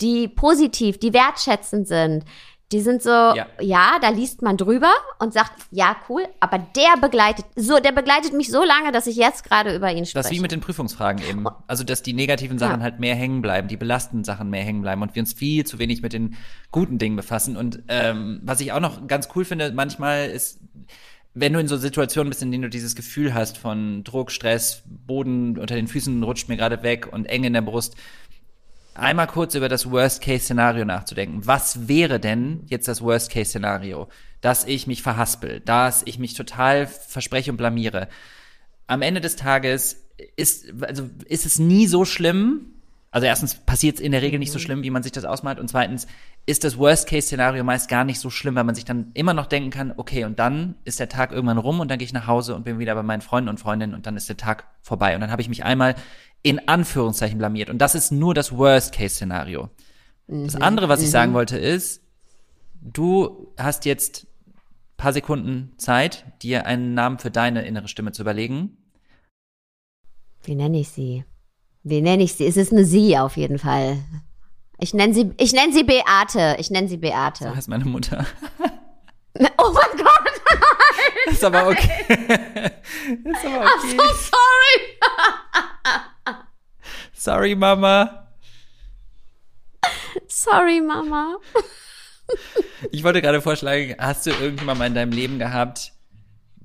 [0.00, 2.24] die positiv, die wertschätzend sind,
[2.72, 3.46] Die sind so, ja.
[3.60, 3.98] ja.
[4.00, 8.50] da liest man drüber und sagt, ja, cool, aber der begleitet, so, der begleitet mich
[8.50, 10.22] so lange, dass ich jetzt gerade über ihn spreche.
[10.22, 11.46] Das ist wie mit den Prüfungsfragen eben.
[11.66, 12.84] Also, dass die negativen Sachen ja.
[12.84, 15.78] halt mehr hängen bleiben, die belastenden Sachen mehr hängen bleiben und wir uns viel zu
[15.78, 16.36] wenig mit den
[16.70, 17.56] guten Dingen befassen.
[17.56, 20.60] Und ähm, was ich auch noch ganz cool finde, manchmal ist,
[21.34, 24.82] wenn du in so Situationen bist, in denen du dieses Gefühl hast von Druck, Stress,
[24.86, 27.96] Boden unter den Füßen rutscht mir gerade weg und eng in der Brust,
[28.94, 31.46] einmal kurz über das Worst-Case-Szenario nachzudenken.
[31.46, 34.08] Was wäre denn jetzt das Worst-Case-Szenario?
[34.40, 38.08] Dass ich mich verhaspel, dass ich mich total verspreche und blamiere.
[38.86, 40.02] Am Ende des Tages
[40.36, 42.66] ist, also ist es nie so schlimm.
[43.12, 44.62] Also erstens passiert es in der Regel nicht so mhm.
[44.62, 45.58] schlimm, wie man sich das ausmalt.
[45.58, 46.06] Und zweitens
[46.46, 49.70] ist das Worst-Case-Szenario meist gar nicht so schlimm, weil man sich dann immer noch denken
[49.70, 52.54] kann, okay, und dann ist der Tag irgendwann rum und dann gehe ich nach Hause
[52.54, 55.14] und bin wieder bei meinen Freunden und Freundinnen und dann ist der Tag vorbei.
[55.14, 55.96] Und dann habe ich mich einmal
[56.42, 57.70] in Anführungszeichen blamiert.
[57.70, 59.68] Und das ist nur das Worst-Case-Szenario.
[60.26, 60.44] Mhm.
[60.44, 61.12] Das andere, was ich mhm.
[61.12, 62.02] sagen wollte, ist,
[62.80, 64.26] du hast jetzt
[64.96, 68.76] paar Sekunden Zeit, dir einen Namen für deine innere Stimme zu überlegen.
[70.42, 71.24] Wie nenne ich sie?
[71.82, 72.46] Wie nenne ich sie?
[72.46, 73.98] Es ist eine Sie auf jeden Fall.
[74.78, 76.56] Ich nenne sie, ich nenne sie Beate.
[76.58, 77.44] Ich nenne sie Beate.
[77.44, 78.26] So heißt meine Mutter.
[79.34, 80.40] Oh mein Gott!
[80.50, 82.04] Nein, ist aber okay.
[82.08, 83.96] ist aber okay.
[83.96, 85.64] I'm so sorry.
[87.12, 88.28] Sorry, Mama.
[90.28, 91.38] Sorry, Mama.
[92.92, 95.92] Ich wollte gerade vorschlagen, hast du irgendjemand mal in deinem Leben gehabt,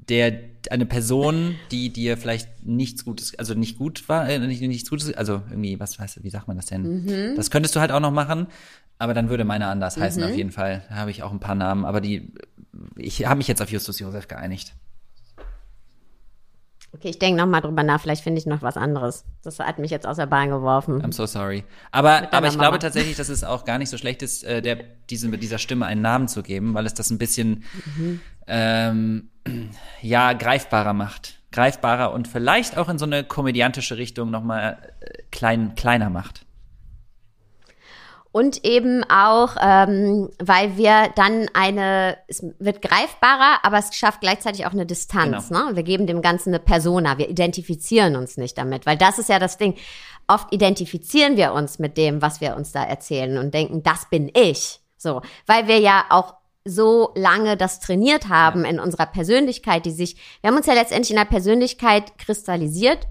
[0.10, 0.40] der
[0.70, 5.14] eine Person, die dir vielleicht nichts Gutes, also nicht gut war, äh, nicht, nichts Gutes,
[5.14, 7.04] also irgendwie, was weißt du, wie sagt man das denn?
[7.04, 7.36] Mhm.
[7.36, 8.48] Das könntest du halt auch noch machen,
[8.98, 10.02] aber dann würde meine anders mhm.
[10.02, 10.84] heißen auf jeden Fall.
[10.90, 12.34] Da habe ich auch ein paar Namen, aber die,
[12.96, 14.74] ich habe mich jetzt auf Justus Josef geeinigt.
[16.96, 18.00] Okay, ich denke nochmal drüber nach.
[18.00, 19.26] Vielleicht finde ich noch was anderes.
[19.44, 21.02] Das hat mich jetzt aus der Bahn geworfen.
[21.04, 21.66] I'm so sorry.
[21.92, 22.70] Aber, aber ich Mama.
[22.70, 24.78] glaube tatsächlich, dass es auch gar nicht so schlecht ist, äh, der,
[25.10, 27.66] diese, dieser Stimme einen Namen zu geben, weil es das ein bisschen,
[27.98, 28.22] mhm.
[28.48, 29.30] ähm,
[30.02, 31.42] ja, greifbarer macht.
[31.52, 36.46] Greifbarer und vielleicht auch in so eine komödiantische Richtung nochmal äh, klein, kleiner macht.
[38.36, 44.66] Und eben auch, ähm, weil wir dann eine, es wird greifbarer, aber es schafft gleichzeitig
[44.66, 45.48] auch eine Distanz.
[45.48, 45.70] Genau.
[45.70, 45.78] Ne?
[45.78, 49.40] Wir geben dem Ganzen eine Persona, wir identifizieren uns nicht damit, weil das ist ja
[49.40, 49.76] das Ding.
[50.28, 54.30] Oft identifizieren wir uns mit dem, was wir uns da erzählen und denken, das bin
[54.34, 54.82] ich.
[54.98, 56.34] So, weil wir ja auch
[56.66, 58.70] so lange das trainiert haben ja.
[58.70, 63.08] in unserer Persönlichkeit, die sich, wir haben uns ja letztendlich in der Persönlichkeit kristallisiert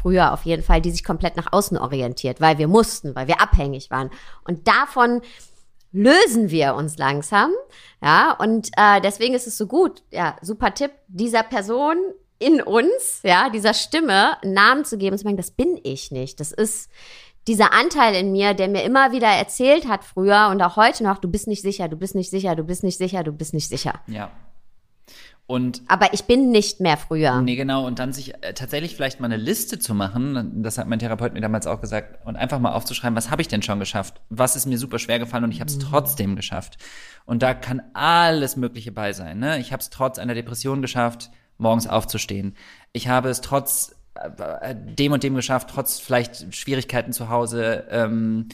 [0.00, 3.40] früher auf jeden Fall, die sich komplett nach außen orientiert, weil wir mussten, weil wir
[3.40, 4.10] abhängig waren.
[4.44, 5.20] Und davon
[5.92, 7.52] lösen wir uns langsam.
[8.02, 11.96] Ja, und äh, deswegen ist es so gut, ja, super Tipp, dieser Person
[12.38, 16.10] in uns, ja, dieser Stimme einen Namen zu geben und zu sagen, das bin ich
[16.12, 16.38] nicht.
[16.38, 16.90] Das ist
[17.48, 21.18] dieser Anteil in mir, der mir immer wieder erzählt hat früher und auch heute noch,
[21.18, 23.68] du bist nicht sicher, du bist nicht sicher, du bist nicht sicher, du bist nicht
[23.68, 23.94] sicher.
[24.06, 24.30] Ja.
[25.48, 27.40] Und aber ich bin nicht mehr früher.
[27.40, 27.86] Nee, genau.
[27.86, 31.32] Und dann sich äh, tatsächlich vielleicht mal eine Liste zu machen, das hat mein Therapeut
[31.32, 34.20] mir damals auch gesagt, und einfach mal aufzuschreiben, was habe ich denn schon geschafft?
[34.28, 35.80] Was ist mir super schwer gefallen und ich habe es mhm.
[35.88, 36.76] trotzdem geschafft.
[37.24, 39.38] Und da kann alles Mögliche bei sein.
[39.38, 39.58] Ne?
[39.58, 42.54] Ich habe es trotz einer Depression geschafft, morgens aufzustehen.
[42.92, 47.86] Ich habe es trotz äh, dem und dem geschafft, trotz vielleicht Schwierigkeiten zu Hause.
[47.90, 48.50] Ähm,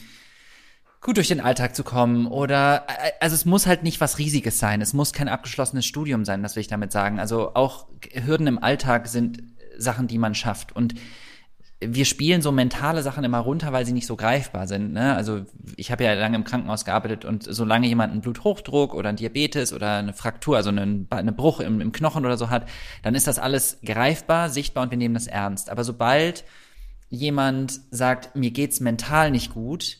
[1.05, 4.57] gut durch den Alltag zu kommen oder äh, also es muss halt nicht was riesiges
[4.57, 4.81] sein.
[4.81, 7.19] Es muss kein abgeschlossenes Studium sein, das will ich damit sagen.
[7.19, 9.43] Also auch Hürden im Alltag sind
[9.77, 10.95] Sachen, die man schafft und
[11.79, 14.93] wir spielen so mentale Sachen immer runter, weil sie nicht so greifbar sind.
[14.93, 15.15] Ne?
[15.15, 15.45] Also
[15.75, 19.73] ich habe ja lange im Krankenhaus gearbeitet und solange jemand einen Bluthochdruck oder einen Diabetes
[19.73, 22.67] oder eine Fraktur, also einen, eine Bruch im, im Knochen oder so hat,
[23.03, 25.69] dann ist das alles greifbar, sichtbar und wir nehmen das ernst.
[25.69, 26.45] Aber sobald
[27.09, 29.99] jemand sagt, mir geht's mental nicht gut,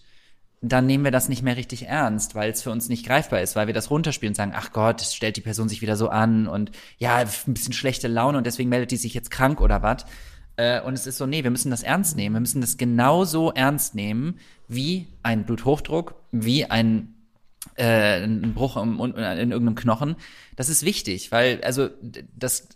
[0.69, 3.55] dann nehmen wir das nicht mehr richtig ernst, weil es für uns nicht greifbar ist,
[3.55, 6.47] weil wir das runterspielen und sagen, ach Gott, stellt die Person sich wieder so an
[6.47, 10.05] und ja, ein bisschen schlechte Laune und deswegen meldet die sich jetzt krank oder was.
[10.57, 12.35] Äh, und es ist so, nee, wir müssen das ernst nehmen.
[12.35, 17.13] Wir müssen das genauso ernst nehmen wie ein Bluthochdruck, wie ein,
[17.75, 20.15] äh, ein Bruch im, in irgendeinem Knochen.
[20.55, 21.89] Das ist wichtig, weil also
[22.35, 22.69] das,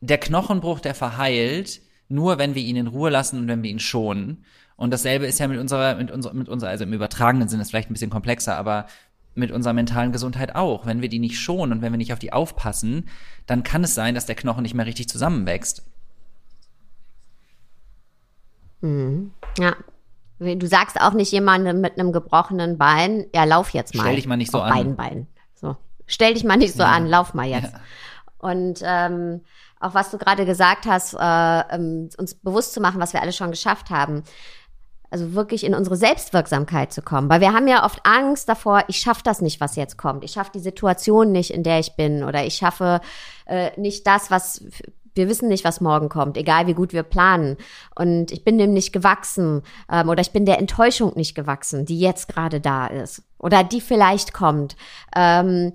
[0.00, 3.80] der Knochenbruch, der verheilt, nur wenn wir ihn in Ruhe lassen und wenn wir ihn
[3.80, 4.44] schonen.
[4.76, 7.70] Und dasselbe ist ja mit unserer, mit unserer, mit unserer, also im übertragenen Sinne ist
[7.70, 8.86] vielleicht ein bisschen komplexer, aber
[9.34, 10.86] mit unserer mentalen Gesundheit auch.
[10.86, 13.08] Wenn wir die nicht schonen und wenn wir nicht auf die aufpassen,
[13.46, 15.82] dann kann es sein, dass der Knochen nicht mehr richtig zusammenwächst.
[18.80, 19.32] Mhm.
[19.58, 19.76] Ja.
[20.38, 24.02] Du sagst auch nicht jemandem mit einem gebrochenen Bein, ja, lauf jetzt mal.
[24.02, 24.74] Stell dich mal nicht so auf an.
[24.74, 25.26] Beiden Beinen.
[25.54, 25.76] So.
[26.06, 26.92] Stell dich mal nicht so ja.
[26.92, 27.72] an, lauf mal jetzt.
[27.72, 27.80] Ja.
[28.38, 29.40] Und ähm,
[29.80, 33.32] auch was du gerade gesagt hast, äh, ähm, uns bewusst zu machen, was wir alle
[33.32, 34.24] schon geschafft haben
[35.10, 37.28] also wirklich in unsere Selbstwirksamkeit zu kommen.
[37.28, 40.24] Weil wir haben ja oft Angst davor, ich schaffe das nicht, was jetzt kommt.
[40.24, 42.24] Ich schaffe die Situation nicht, in der ich bin.
[42.24, 43.00] Oder ich schaffe
[43.46, 44.64] äh, nicht das, was
[45.16, 47.56] wir wissen nicht, was morgen kommt, egal wie gut wir planen.
[47.94, 51.98] Und ich bin dem nicht gewachsen ähm, oder ich bin der Enttäuschung nicht gewachsen, die
[51.98, 54.76] jetzt gerade da ist oder die vielleicht kommt.
[55.14, 55.72] Ähm,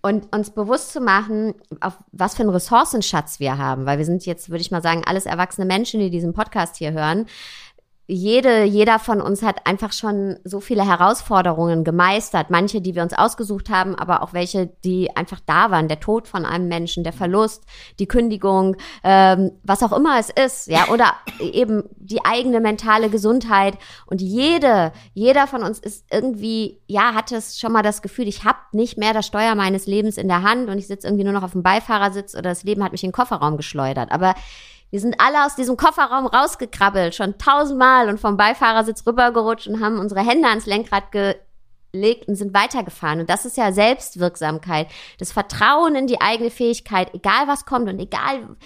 [0.00, 4.26] und uns bewusst zu machen, auf was für einen Ressourcenschatz wir haben, weil wir sind
[4.26, 7.26] jetzt, würde ich mal sagen, alles erwachsene Menschen, die diesen Podcast hier hören
[8.06, 12.50] jede, jeder von uns hat einfach schon so viele Herausforderungen gemeistert.
[12.50, 15.88] Manche, die wir uns ausgesucht haben, aber auch welche, die einfach da waren.
[15.88, 17.64] Der Tod von einem Menschen, der Verlust,
[17.98, 23.78] die Kündigung, ähm, was auch immer es ist, ja, oder eben die eigene mentale Gesundheit.
[24.04, 28.44] Und jede, jeder von uns ist irgendwie, ja, hatte es schon mal das Gefühl, ich
[28.44, 31.32] habe nicht mehr das Steuer meines Lebens in der Hand und ich sitze irgendwie nur
[31.32, 34.12] noch auf dem Beifahrersitz oder das Leben hat mich in den Kofferraum geschleudert.
[34.12, 34.34] Aber
[34.94, 39.98] wir sind alle aus diesem Kofferraum rausgekrabbelt, schon tausendmal und vom Beifahrersitz rübergerutscht und haben
[39.98, 43.18] unsere Hände ans Lenkrad gelegt und sind weitergefahren.
[43.18, 44.86] Und das ist ja Selbstwirksamkeit,
[45.18, 48.56] das Vertrauen in die eigene Fähigkeit, egal was kommt und egal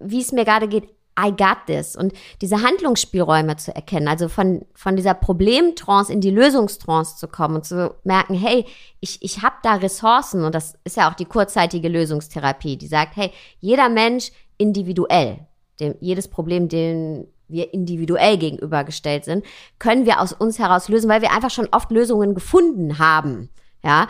[0.00, 1.96] wie es mir gerade geht, I got this.
[1.96, 7.56] Und diese Handlungsspielräume zu erkennen, also von, von dieser Problemtrance in die Lösungstrance zu kommen
[7.56, 8.66] und zu merken, hey,
[9.00, 13.16] ich, ich habe da Ressourcen und das ist ja auch die kurzzeitige Lösungstherapie, die sagt,
[13.16, 15.46] hey, jeder Mensch individuell.
[15.80, 19.44] Dem, jedes Problem, dem wir individuell gegenübergestellt sind,
[19.78, 23.48] können wir aus uns heraus lösen, weil wir einfach schon oft Lösungen gefunden haben.
[23.82, 24.08] Ja.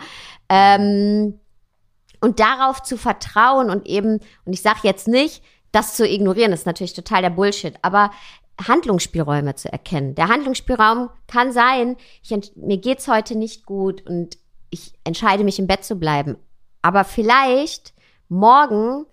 [0.49, 1.39] Ähm,
[2.21, 5.41] und darauf zu vertrauen und eben, und ich sage jetzt nicht,
[5.71, 8.11] das zu ignorieren, ist natürlich total der Bullshit, aber
[8.67, 10.15] Handlungsspielräume zu erkennen.
[10.15, 14.37] Der Handlungsspielraum kann sein, ich, mir geht's heute nicht gut und
[14.69, 16.37] ich entscheide mich im Bett zu bleiben.
[16.81, 17.93] Aber vielleicht
[18.27, 19.05] morgen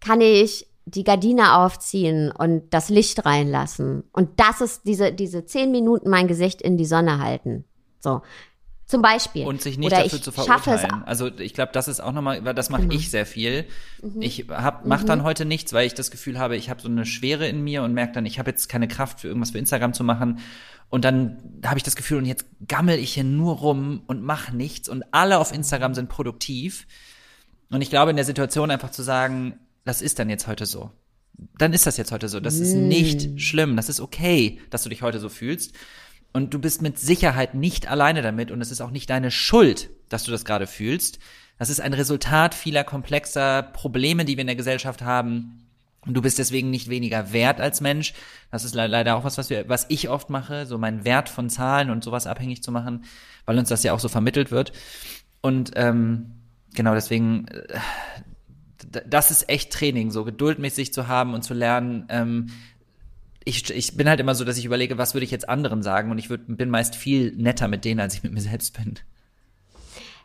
[0.00, 4.04] kann ich die Gardine aufziehen und das Licht reinlassen.
[4.12, 7.64] Und das ist diese, diese zehn Minuten mein Gesicht in die Sonne halten.
[8.00, 8.22] So.
[8.92, 9.46] Zum Beispiel.
[9.46, 11.02] Und sich nicht Oder dafür zu verurteilen.
[11.06, 12.94] Also ich glaube, das ist auch nochmal, das mache genau.
[12.94, 13.64] ich sehr viel.
[14.02, 14.20] Mhm.
[14.20, 15.06] Ich hab, mach mhm.
[15.06, 17.84] dann heute nichts, weil ich das Gefühl habe, ich habe so eine Schwere in mir
[17.84, 20.40] und merke dann, ich habe jetzt keine Kraft für irgendwas für Instagram zu machen.
[20.90, 24.54] Und dann habe ich das Gefühl, und jetzt gammel ich hier nur rum und mache
[24.54, 26.86] nichts und alle auf Instagram sind produktiv.
[27.70, 30.90] Und ich glaube, in der Situation einfach zu sagen, das ist dann jetzt heute so.
[31.58, 32.40] Dann ist das jetzt heute so.
[32.40, 33.38] Das ist nicht mm.
[33.38, 33.76] schlimm.
[33.76, 35.74] Das ist okay, dass du dich heute so fühlst.
[36.32, 39.90] Und du bist mit Sicherheit nicht alleine damit und es ist auch nicht deine Schuld,
[40.08, 41.18] dass du das gerade fühlst.
[41.58, 45.68] Das ist ein Resultat vieler komplexer Probleme, die wir in der Gesellschaft haben.
[46.04, 48.14] Und du bist deswegen nicht weniger wert als Mensch.
[48.50, 51.48] Das ist leider auch was, was, wir, was ich oft mache, so meinen Wert von
[51.48, 53.04] Zahlen und sowas abhängig zu machen,
[53.44, 54.72] weil uns das ja auch so vermittelt wird.
[55.42, 56.32] Und ähm,
[56.74, 57.78] genau deswegen, äh,
[59.06, 62.06] das ist echt Training, so geduldmäßig zu haben und zu lernen.
[62.08, 62.50] Ähm,
[63.44, 66.10] ich, ich bin halt immer so, dass ich überlege, was würde ich jetzt anderen sagen
[66.10, 68.98] und ich würd, bin meist viel netter mit denen, als ich mit mir selbst bin.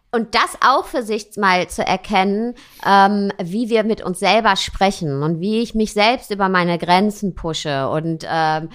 [0.09, 2.53] Und das auch für sich mal zu erkennen,
[2.85, 7.35] ähm, wie wir mit uns selber sprechen und wie ich mich selbst über meine Grenzen
[7.35, 8.69] pushe und ähm,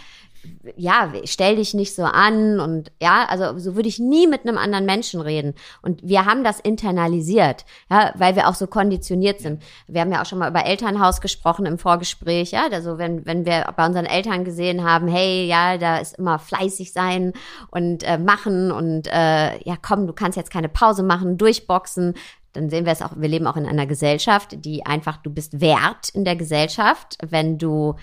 [0.76, 4.58] ja, stell dich nicht so an und ja, also so würde ich nie mit einem
[4.58, 5.54] anderen Menschen reden.
[5.82, 9.62] Und wir haben das internalisiert, ja, weil wir auch so konditioniert sind.
[9.86, 13.44] Wir haben ja auch schon mal über Elternhaus gesprochen im Vorgespräch, ja, also wenn, wenn
[13.44, 17.32] wir bei unseren Eltern gesehen haben, hey, ja, da ist immer fleißig sein
[17.70, 22.14] und äh, machen und äh, ja, komm, du kannst jetzt keine Pause machen, durchboxen,
[22.52, 25.60] dann sehen wir es auch, wir leben auch in einer Gesellschaft, die einfach, du bist
[25.60, 27.94] wert in der Gesellschaft, wenn du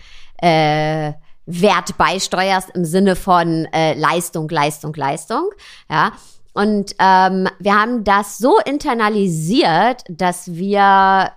[0.42, 1.14] äh,
[1.50, 5.50] Wert beisteuerst im Sinne von äh, Leistung, Leistung, Leistung.
[5.90, 6.12] Ja.
[6.54, 11.32] Und ähm, wir haben das so internalisiert, dass wir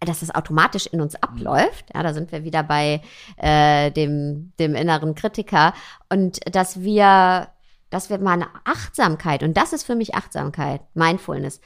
[0.00, 1.86] dass das automatisch in uns abläuft.
[1.94, 3.00] Ja, da sind wir wieder bei
[3.38, 5.72] äh, dem, dem inneren Kritiker.
[6.10, 7.48] Und dass wir,
[7.90, 11.60] dass wir mal eine Achtsamkeit, und das ist für mich Achtsamkeit, Mindfulness,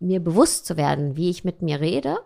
[0.00, 2.18] mir bewusst zu werden, wie ich mit mir rede,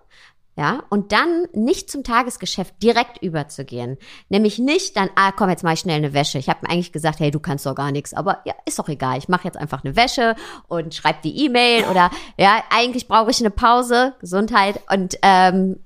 [0.54, 3.96] ja, und dann nicht zum Tagesgeschäft direkt überzugehen.
[4.28, 6.38] Nämlich nicht dann, ah, komm, jetzt mach ich schnell eine Wäsche.
[6.38, 8.88] Ich habe mir eigentlich gesagt, hey, du kannst doch gar nichts, aber ja, ist doch
[8.88, 9.16] egal.
[9.16, 10.36] Ich mache jetzt einfach eine Wäsche
[10.68, 15.80] und schreib die E-Mail oder ja, eigentlich brauche ich eine Pause, Gesundheit und ähm,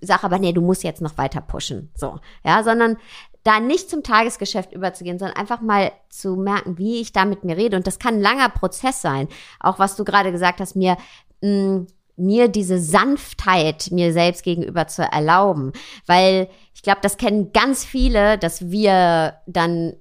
[0.00, 1.90] sag aber, nee, du musst jetzt noch weiter pushen.
[1.96, 2.98] So, ja, sondern
[3.42, 7.56] da nicht zum Tagesgeschäft überzugehen, sondern einfach mal zu merken, wie ich da mit mir
[7.56, 7.76] rede.
[7.76, 9.28] Und das kann ein langer Prozess sein.
[9.60, 10.96] Auch was du gerade gesagt hast, mir
[11.42, 11.86] mh, mm,
[12.16, 15.72] mir diese Sanftheit mir selbst gegenüber zu erlauben,
[16.06, 19.94] weil ich glaube, das kennen ganz viele, dass wir dann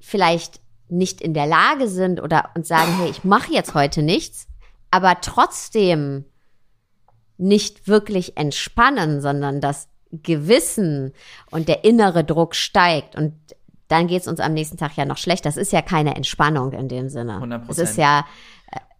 [0.00, 4.46] vielleicht nicht in der Lage sind oder uns sagen, hey, ich mache jetzt heute nichts,
[4.90, 6.24] aber trotzdem
[7.36, 11.12] nicht wirklich entspannen, sondern das Gewissen
[11.50, 13.34] und der innere Druck steigt und
[13.88, 15.44] dann geht's uns am nächsten Tag ja noch schlecht.
[15.44, 17.38] Das ist ja keine Entspannung in dem Sinne.
[17.38, 17.62] 100%.
[17.68, 18.24] Es ist ja,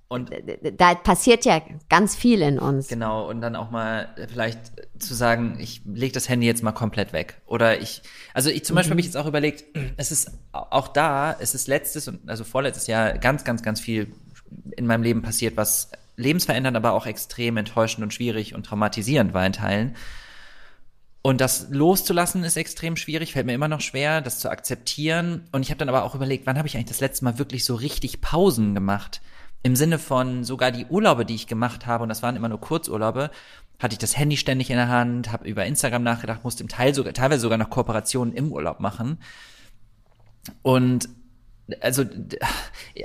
[0.08, 0.30] Und
[0.78, 2.88] da passiert ja ganz viel in uns.
[2.88, 4.60] Genau, und dann auch mal vielleicht
[4.98, 7.40] zu sagen, ich lege das Handy jetzt mal komplett weg.
[7.46, 8.02] Oder ich,
[8.32, 9.64] also ich zum Beispiel habe ich jetzt auch überlegt,
[9.96, 14.12] es ist auch da, es ist letztes und also vorletztes Jahr ganz, ganz, ganz viel
[14.76, 19.44] in meinem Leben passiert, was lebensverändernd, aber auch extrem enttäuschend und schwierig und traumatisierend war
[19.44, 19.96] in Teilen.
[21.22, 25.48] Und das loszulassen ist extrem schwierig, fällt mir immer noch schwer, das zu akzeptieren.
[25.52, 27.64] Und ich habe dann aber auch überlegt, wann habe ich eigentlich das letzte Mal wirklich
[27.64, 29.22] so richtig Pausen gemacht?
[29.64, 32.60] Im Sinne von sogar die Urlaube, die ich gemacht habe, und das waren immer nur
[32.60, 33.30] Kurzurlaube,
[33.78, 36.94] hatte ich das Handy ständig in der Hand, habe über Instagram nachgedacht, musste im Teil
[36.94, 39.18] sogar, teilweise sogar noch Kooperationen im Urlaub machen.
[40.62, 41.08] Und
[41.80, 42.04] also,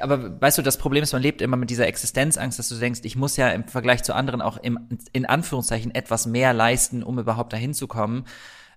[0.01, 2.99] aber weißt du, das Problem ist, man lebt immer mit dieser Existenzangst, dass du denkst,
[3.03, 7.19] ich muss ja im Vergleich zu anderen auch im, in Anführungszeichen etwas mehr leisten, um
[7.19, 8.25] überhaupt dahin zu kommen,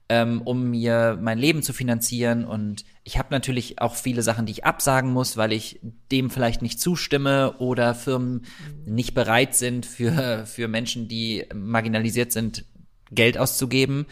[0.09, 2.45] ähm, um mir mein Leben zu finanzieren.
[2.45, 5.81] Und ich habe natürlich auch viele Sachen, die ich absagen muss, weil ich
[6.11, 8.47] dem vielleicht nicht zustimme oder Firmen
[8.85, 12.65] nicht bereit sind, für, für Menschen, die marginalisiert sind,
[13.11, 14.07] Geld auszugeben.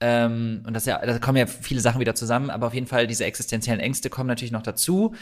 [0.00, 3.06] Ähm, und das ja, da kommen ja viele Sachen wieder zusammen, aber auf jeden Fall
[3.06, 5.14] diese existenziellen Ängste kommen natürlich noch dazu.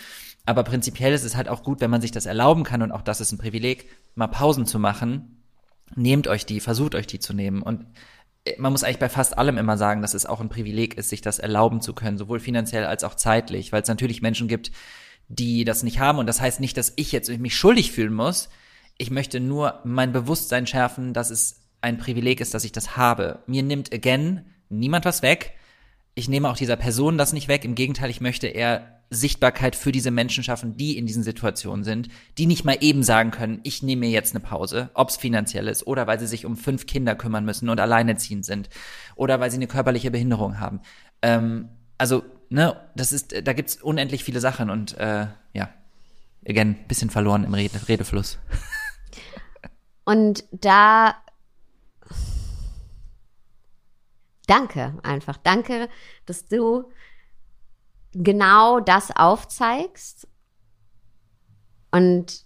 [0.47, 3.03] Aber prinzipiell ist es halt auch gut, wenn man sich das erlauben kann, und auch
[3.03, 5.43] das ist ein Privileg, mal Pausen zu machen.
[5.95, 7.61] Nehmt euch die, versucht euch die zu nehmen.
[7.61, 7.85] Und
[8.59, 11.21] man muss eigentlich bei fast allem immer sagen, dass es auch ein Privileg ist, sich
[11.21, 14.73] das erlauben zu können, sowohl finanziell als auch zeitlich, weil es natürlich Menschen gibt,
[15.29, 16.19] die das nicht haben.
[16.19, 18.49] Und das heißt nicht, dass ich jetzt mich schuldig fühlen muss.
[18.99, 23.43] Ich möchte nur mein Bewusstsein schärfen, dass es ein Privileg ist, dass ich das habe.
[23.47, 25.55] Mir nimmt again niemand was weg.
[26.15, 27.65] Ich nehme auch dieser Person das nicht weg.
[27.65, 32.09] Im Gegenteil, ich möchte eher Sichtbarkeit für diese Menschen schaffen, die in diesen Situationen sind,
[32.39, 35.69] die nicht mal eben sagen können, ich nehme mir jetzt eine Pause, ob es finanziell
[35.69, 38.71] ist oder weil sie sich um fünf Kinder kümmern müssen und alleinerziehend sind
[39.15, 40.81] oder weil sie eine körperliche Behinderung haben.
[41.21, 45.69] Ähm, also, ne, das ist, da gibt's unendlich viele Sachen und äh, ja,
[46.49, 48.39] again, bisschen verloren im Rede, Redefluss.
[50.05, 51.15] Und da
[54.53, 55.39] danke einfach.
[55.39, 55.89] Danke,
[56.27, 56.91] dass du
[58.13, 60.29] genau das aufzeigst
[61.91, 62.45] und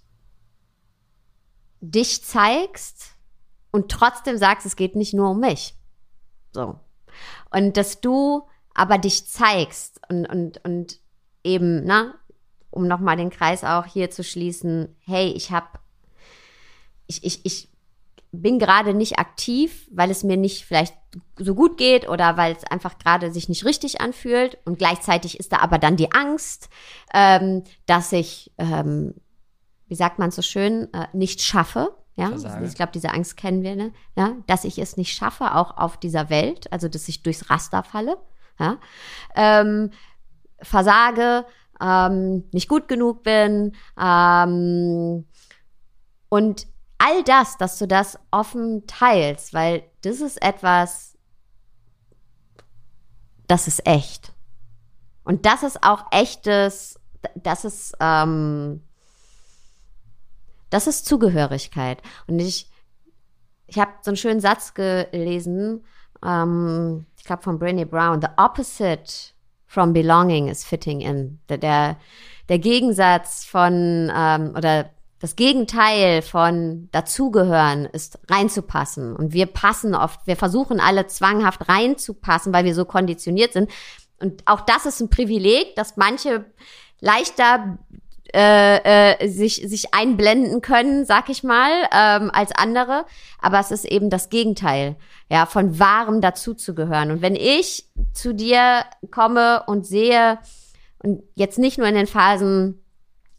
[1.80, 3.16] dich zeigst
[3.72, 5.74] und trotzdem sagst, es geht nicht nur um mich.
[6.52, 6.78] So.
[7.50, 11.00] Und dass du aber dich zeigst und, und, und
[11.42, 12.14] eben, ne,
[12.70, 15.66] um nochmal den Kreis auch hier zu schließen, hey, ich habe
[17.08, 17.68] ich, ich, ich
[18.42, 20.94] bin gerade nicht aktiv, weil es mir nicht vielleicht
[21.36, 24.58] so gut geht oder weil es einfach gerade sich nicht richtig anfühlt.
[24.64, 26.68] Und gleichzeitig ist da aber dann die Angst,
[27.14, 29.14] ähm, dass ich, ähm,
[29.88, 31.96] wie sagt man so schön, äh, nicht schaffe.
[32.16, 32.64] Ja, Versage.
[32.64, 33.92] ich glaube, diese Angst kennen wir, ne?
[34.16, 37.82] Ja, dass ich es nicht schaffe, auch auf dieser Welt, also dass ich durchs Raster
[37.82, 38.16] falle.
[38.58, 38.78] Ja,
[39.34, 39.90] ähm,
[40.62, 41.44] versage,
[41.78, 45.26] ähm, nicht gut genug bin ähm,
[46.30, 46.66] und
[46.98, 51.16] all das, dass du das offen teilst, weil das ist etwas,
[53.46, 54.32] das ist echt.
[55.24, 56.98] Und das ist auch echtes,
[57.34, 58.82] das ist, ähm,
[60.70, 62.00] das ist Zugehörigkeit.
[62.26, 62.70] Und ich,
[63.66, 65.84] ich habe so einen schönen Satz gelesen,
[66.24, 69.34] ähm, ich glaube von Brené Brown, the opposite
[69.66, 71.40] from belonging is fitting in.
[71.48, 71.96] Der, der,
[72.48, 79.16] der Gegensatz von, ähm, oder das Gegenteil von dazugehören ist reinzupassen.
[79.16, 83.70] Und wir passen oft, wir versuchen alle zwanghaft reinzupassen, weil wir so konditioniert sind.
[84.20, 86.44] Und auch das ist ein Privileg, dass manche
[87.00, 87.78] leichter
[88.34, 93.06] äh, äh, sich, sich einblenden können, sag ich mal, ähm, als andere.
[93.40, 94.96] Aber es ist eben das Gegenteil,
[95.30, 97.10] ja, von wahrem dazuzugehören.
[97.10, 100.38] Und wenn ich zu dir komme und sehe,
[100.98, 102.82] und jetzt nicht nur in den Phasen,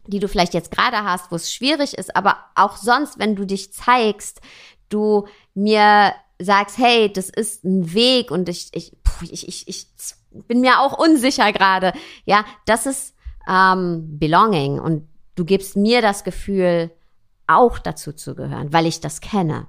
[0.07, 3.45] die du vielleicht jetzt gerade hast, wo es schwierig ist, aber auch sonst, wenn du
[3.45, 4.41] dich zeigst,
[4.89, 9.87] du mir sagst, hey, das ist ein Weg und ich, ich, ich, ich, ich
[10.47, 11.93] bin mir auch unsicher gerade.
[12.25, 13.15] Ja, das ist
[13.49, 16.91] ähm, Belonging und du gibst mir das Gefühl,
[17.47, 19.67] auch dazu zu gehören, weil ich das kenne.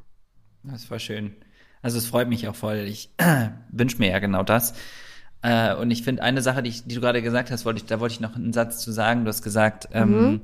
[0.64, 1.36] Das voll schön.
[1.80, 2.78] Also es freut mich auch voll.
[2.88, 3.14] Ich
[3.70, 4.74] wünsche mir ja genau das.
[5.42, 7.86] Äh, und ich finde eine Sache, die, ich, die du gerade gesagt hast, wollte ich,
[7.86, 9.24] da wollte ich noch einen Satz zu sagen.
[9.24, 10.40] Du hast gesagt, ähm,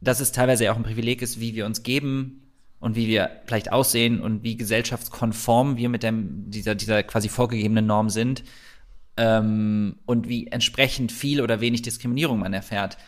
[0.00, 2.42] dass es teilweise ja auch ein Privileg ist, wie wir uns geben
[2.80, 7.86] und wie wir vielleicht aussehen und wie gesellschaftskonform wir mit dem, dieser, dieser quasi vorgegebenen
[7.86, 8.44] Norm sind
[9.16, 12.98] ähm, und wie entsprechend viel oder wenig Diskriminierung man erfährt.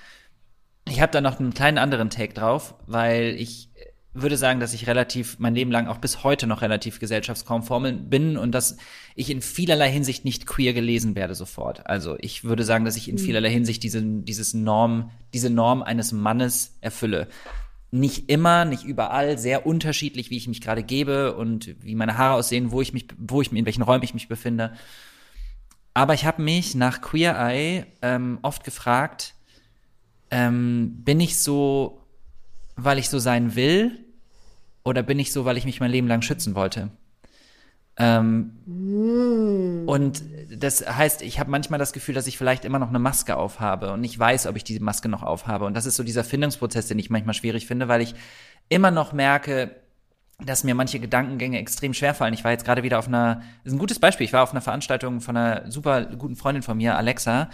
[0.89, 3.71] Ich habe da noch einen kleinen anderen Take drauf, weil ich
[4.13, 8.37] würde sagen, dass ich relativ mein Leben lang auch bis heute noch relativ gesellschaftskonform bin
[8.37, 8.77] und dass
[9.15, 11.87] ich in vielerlei Hinsicht nicht queer gelesen werde sofort.
[11.87, 13.21] Also ich würde sagen, dass ich in mhm.
[13.21, 17.29] vielerlei Hinsicht diese, dieses Norm, diese Norm eines Mannes erfülle.
[17.93, 22.35] Nicht immer, nicht überall, sehr unterschiedlich, wie ich mich gerade gebe und wie meine Haare
[22.35, 24.73] aussehen, wo ich mich, wo ich in welchen Räumen ich mich befinde.
[25.95, 29.35] Aber ich habe mich nach Queer Eye ähm, oft gefragt,
[30.31, 32.00] ähm, bin ich so
[32.85, 33.99] weil ich so sein will
[34.85, 36.91] oder bin ich so, weil ich mich mein Leben lang schützen wollte?
[37.97, 39.89] Ähm, mm.
[39.89, 43.37] Und das heißt, ich habe manchmal das Gefühl, dass ich vielleicht immer noch eine Maske
[43.37, 45.67] aufhabe und nicht weiß, ob ich diese Maske noch aufhabe.
[45.67, 48.15] Und das ist so dieser Findungsprozess, den ich manchmal schwierig finde, weil ich
[48.69, 49.77] immer noch merke,
[50.39, 52.33] dass mir manche Gedankengänge extrem schwerfallen.
[52.33, 54.53] Ich war jetzt gerade wieder auf einer, das ist ein gutes Beispiel, ich war auf
[54.53, 57.51] einer Veranstaltung von einer super guten Freundin von mir, Alexa,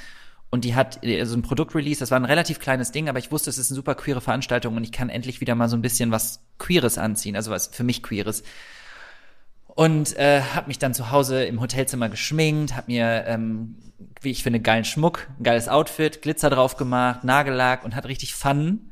[0.50, 3.32] und die hat äh, so ein Produktrelease, das war ein relativ kleines Ding, aber ich
[3.32, 5.82] wusste, es ist eine super queere Veranstaltung und ich kann endlich wieder mal so ein
[5.82, 8.42] bisschen was Queeres anziehen, also was für mich Queeres.
[9.66, 13.76] Und äh, habe mich dann zu Hause im Hotelzimmer geschminkt, habe mir, ähm,
[14.22, 18.34] wie ich finde, geilen Schmuck, ein geiles Outfit, Glitzer drauf gemacht, Nagellack und hat richtig
[18.34, 18.90] Fun.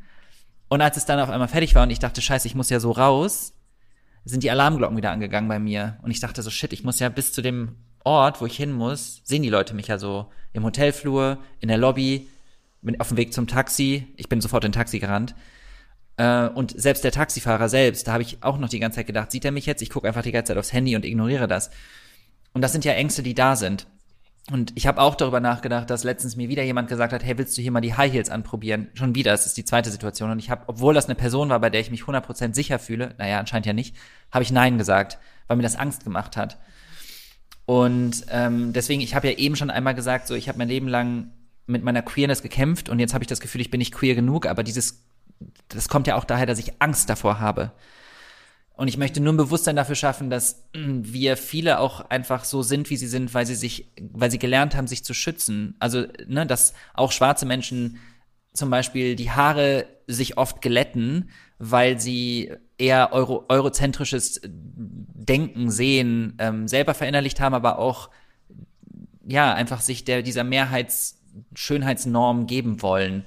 [0.69, 2.81] Und als es dann auf einmal fertig war und ich dachte, scheiße, ich muss ja
[2.81, 3.55] so raus,
[4.25, 5.99] sind die Alarmglocken wieder angegangen bei mir.
[6.03, 8.73] Und ich dachte so, shit, ich muss ja bis zu dem Ort, wo ich hin
[8.73, 12.29] muss, sehen die Leute mich ja so im Hotelflur, in der Lobby,
[12.83, 14.07] bin auf dem Weg zum Taxi.
[14.17, 15.35] Ich bin sofort in ein Taxi gerannt.
[16.17, 19.33] Äh, und selbst der Taxifahrer selbst, da habe ich auch noch die ganze Zeit gedacht,
[19.33, 19.83] sieht er mich jetzt?
[19.83, 21.71] Ich gucke einfach die ganze Zeit aufs Handy und ignoriere das.
[22.53, 23.87] Und das sind ja Ängste, die da sind.
[24.53, 27.57] Und ich habe auch darüber nachgedacht, dass letztens mir wieder jemand gesagt hat, hey, willst
[27.57, 28.89] du hier mal die High Heels anprobieren?
[28.93, 30.31] Schon wieder, das ist die zweite Situation.
[30.31, 33.15] Und ich habe, obwohl das eine Person war, bei der ich mich 100% sicher fühle,
[33.17, 33.97] naja, anscheinend ja nicht,
[34.31, 36.59] habe ich Nein gesagt, weil mir das Angst gemacht hat.
[37.67, 40.89] Und ähm, deswegen, ich habe ja eben schon einmal gesagt, so ich habe mein Leben
[40.89, 41.31] lang
[41.67, 44.47] mit meiner Queerness gekämpft und jetzt habe ich das Gefühl, ich bin nicht queer genug,
[44.47, 45.05] aber dieses,
[45.69, 47.73] das kommt ja auch daher, dass ich Angst davor habe.
[48.77, 52.91] Und ich möchte nur ein Bewusstsein dafür schaffen, dass wir viele auch einfach so sind,
[52.91, 55.77] wie sie sind, weil sie sich, weil sie gelernt haben, sich zu schützen.
[55.79, 57.99] Also, ne, dass auch schwarze Menschen
[58.53, 66.69] zum Beispiel die Haare sich oft glätten, weil sie eher euro, eurozentrisches Denken, Sehen ähm,
[66.69, 68.11] selber verinnerlicht haben, aber auch
[69.27, 71.21] ja einfach sich der dieser Mehrheits
[71.55, 73.25] Schönheitsnorm geben wollen.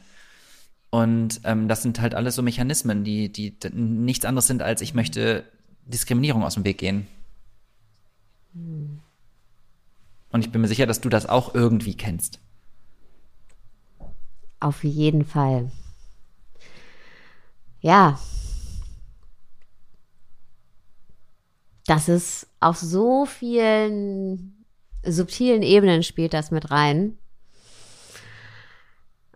[0.90, 4.94] Und ähm, das sind halt alles so Mechanismen, die, die nichts anderes sind, als ich
[4.94, 5.44] möchte
[5.86, 7.08] Diskriminierung aus dem Weg gehen.
[8.54, 12.40] Und ich bin mir sicher, dass du das auch irgendwie kennst.
[14.60, 15.72] Auf jeden Fall.
[17.80, 18.18] Ja,
[21.88, 24.66] das ist auf so vielen
[25.06, 27.18] subtilen Ebenen spielt das mit rein.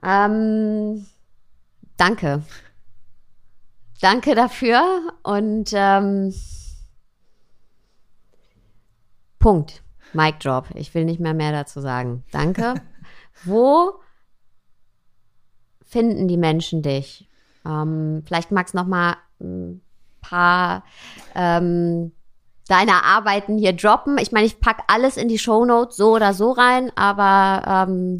[0.03, 1.05] Ähm,
[1.95, 2.43] danke.
[4.01, 6.33] Danke dafür und ähm,
[9.39, 9.81] Punkt.
[10.13, 10.67] Mic Drop.
[10.75, 12.25] Ich will nicht mehr mehr dazu sagen.
[12.31, 12.73] Danke.
[13.45, 13.93] Wo
[15.85, 17.29] finden die Menschen dich?
[17.65, 19.81] Ähm, vielleicht magst du noch mal ein
[20.21, 20.83] paar
[21.35, 22.11] ähm,
[22.67, 24.17] deiner Arbeiten hier droppen.
[24.17, 28.17] Ich meine, ich pack alles in die Show Notes so oder so rein, aber ähm,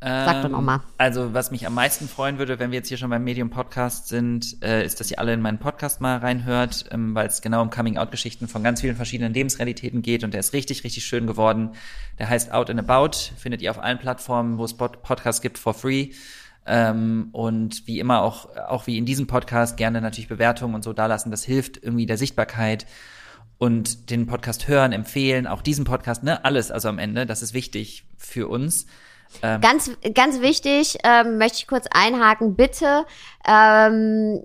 [0.00, 0.76] Sag doch nochmal.
[0.76, 3.50] Ähm, also, was mich am meisten freuen würde, wenn wir jetzt hier schon beim Medium
[3.50, 7.42] Podcast sind, äh, ist, dass ihr alle in meinen Podcast mal reinhört, ähm, weil es
[7.42, 11.26] genau um Coming-out-Geschichten von ganz vielen verschiedenen Lebensrealitäten geht und der ist richtig, richtig schön
[11.26, 11.72] geworden.
[12.20, 15.74] Der heißt Out and About, findet ihr auf allen Plattformen, wo es Podcasts gibt, for
[15.74, 16.10] free.
[16.68, 20.92] Ähm, und wie immer auch, auch wie in diesem Podcast gerne natürlich Bewertungen und so
[20.92, 21.30] dalassen.
[21.30, 22.86] Das hilft irgendwie der Sichtbarkeit
[23.58, 27.54] und den Podcast hören, empfehlen, auch diesen Podcast, ne, alles also am Ende, das ist
[27.54, 28.86] wichtig für uns.
[29.42, 33.04] Ähm, ganz, ganz wichtig, ähm, möchte ich kurz einhaken, bitte.
[33.46, 34.44] Ähm,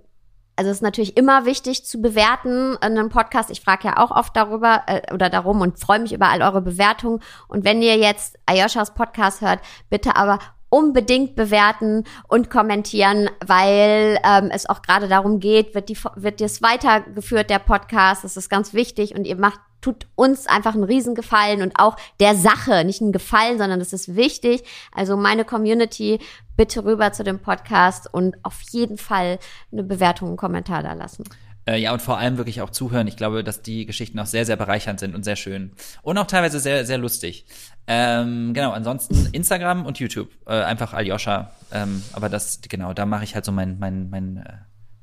[0.55, 3.49] also es ist natürlich immer wichtig zu bewerten in einem Podcast.
[3.49, 6.61] Ich frage ja auch oft darüber äh, oder darum und freue mich über all eure
[6.61, 7.21] Bewertungen.
[7.47, 9.59] Und wenn ihr jetzt Ayoshas Podcast hört,
[9.89, 10.39] bitte aber
[10.73, 16.63] unbedingt bewerten und kommentieren, weil ähm, es auch gerade darum geht, wird die wird das
[16.63, 21.61] weitergeführt der Podcast, das ist ganz wichtig und ihr macht tut uns einfach einen Riesengefallen
[21.61, 24.63] und auch der Sache, nicht einen Gefallen, sondern das ist wichtig.
[24.93, 26.19] Also meine Community,
[26.55, 29.39] bitte rüber zu dem Podcast und auf jeden Fall
[29.71, 31.25] eine Bewertung, einen Kommentar da lassen.
[31.65, 33.07] Äh, ja, und vor allem wirklich auch zuhören.
[33.07, 35.71] Ich glaube, dass die Geschichten auch sehr, sehr bereichernd sind und sehr schön.
[36.01, 37.45] Und auch teilweise sehr, sehr lustig.
[37.87, 40.29] Ähm, genau, ansonsten Instagram und YouTube.
[40.45, 41.51] Äh, einfach Aljoscha.
[41.71, 44.53] Ähm, aber das, genau, da mache ich halt so mein, mein, mein äh,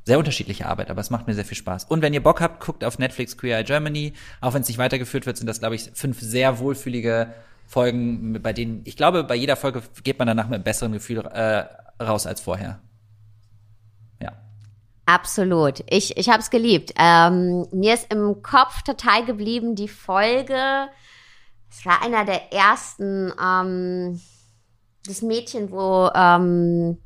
[0.05, 1.85] sehr unterschiedliche Arbeit, aber es macht mir sehr viel Spaß.
[1.85, 4.13] Und wenn ihr Bock habt, guckt auf Netflix Queer Eye Germany.
[4.41, 7.33] Auch wenn es nicht weitergeführt wird, sind das, glaube ich, fünf sehr wohlfühlige
[7.67, 11.19] Folgen, bei denen, ich glaube, bei jeder Folge geht man danach mit einem besseren Gefühl
[11.19, 11.65] äh,
[12.03, 12.81] raus als vorher.
[15.13, 15.83] Absolut.
[15.91, 16.93] Ich, ich habe es geliebt.
[16.97, 20.89] Ähm, mir ist im Kopf total geblieben die Folge.
[21.69, 23.33] Es war einer der ersten.
[23.43, 24.21] Ähm,
[25.07, 26.99] das Mädchen, wo ähm,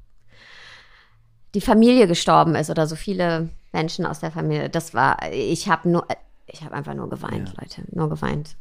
[1.54, 4.68] die Familie gestorben ist oder so viele Menschen aus der Familie.
[4.68, 5.16] Das war.
[5.32, 6.06] Ich habe nur.
[6.46, 7.54] Ich habe einfach nur geweint, ja.
[7.62, 7.84] Leute.
[7.90, 8.56] Nur geweint.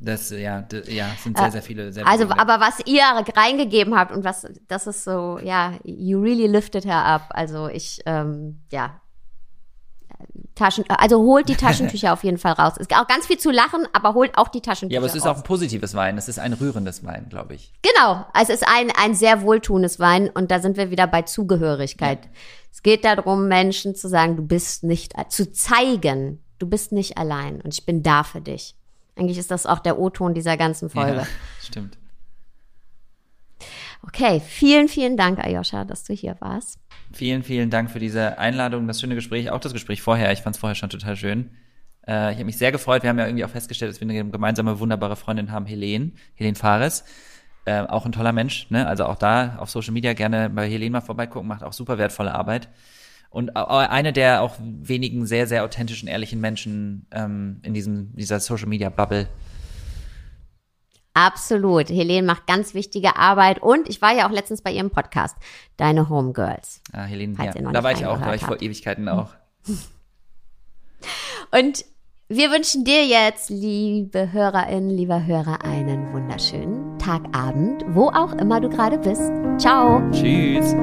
[0.00, 1.92] Das, ja, ja, sind sehr, sehr viele.
[1.92, 2.38] Sehr also, viele.
[2.38, 3.02] aber was ihr
[3.36, 7.26] reingegeben habt und was, das ist so, ja, you really lifted her up.
[7.30, 9.00] Also ich, ähm, ja,
[10.54, 12.74] Taschen, also holt die Taschentücher auf jeden Fall raus.
[12.76, 15.14] Es ist auch ganz viel zu lachen, aber holt auch die Taschentücher Ja, aber es
[15.14, 15.36] ist raus.
[15.36, 16.18] auch ein positives Wein.
[16.18, 17.72] Es ist ein rührendes Wein, glaube ich.
[17.82, 18.24] Genau.
[18.40, 22.24] Es ist ein, ein sehr wohltuendes Wein und da sind wir wieder bei Zugehörigkeit.
[22.24, 22.30] Ja.
[22.72, 27.60] Es geht darum, Menschen zu sagen, du bist nicht, zu zeigen, du bist nicht allein
[27.60, 28.74] und ich bin da für dich.
[29.18, 31.18] Eigentlich ist das auch der O-Ton dieser ganzen Folge.
[31.18, 31.26] Ja,
[31.62, 31.98] stimmt.
[34.02, 36.78] Okay, vielen, vielen Dank, Ayosha, dass du hier warst.
[37.12, 40.30] Vielen, vielen Dank für diese Einladung, das schöne Gespräch, auch das Gespräch vorher.
[40.32, 41.50] Ich fand es vorher schon total schön.
[42.06, 43.02] Äh, ich habe mich sehr gefreut.
[43.02, 46.56] Wir haben ja irgendwie auch festgestellt, dass wir eine gemeinsame wunderbare Freundin haben, Helene, Helene
[46.56, 47.04] Fares.
[47.64, 48.86] Äh, auch ein toller Mensch, ne?
[48.86, 52.34] Also auch da auf Social Media gerne bei Helene mal vorbeigucken, macht auch super wertvolle
[52.34, 52.68] Arbeit
[53.30, 58.68] und eine der auch wenigen sehr, sehr authentischen, ehrlichen Menschen ähm, in diesem, dieser Social
[58.68, 59.28] Media Bubble.
[61.14, 61.88] Absolut.
[61.90, 65.36] Helene macht ganz wichtige Arbeit und ich war ja auch letztens bei ihrem Podcast,
[65.76, 66.80] Deine Homegirls.
[66.92, 67.52] Ah, Helene, ja.
[67.72, 69.30] Da war ich auch, da war ich vor Ewigkeiten auch.
[71.50, 71.84] Und
[72.28, 78.68] wir wünschen dir jetzt, liebe Hörerinnen, lieber Hörer, einen wunderschönen Tagabend, wo auch immer du
[78.68, 79.32] gerade bist.
[79.58, 80.02] Ciao.
[80.12, 80.74] Tschüss.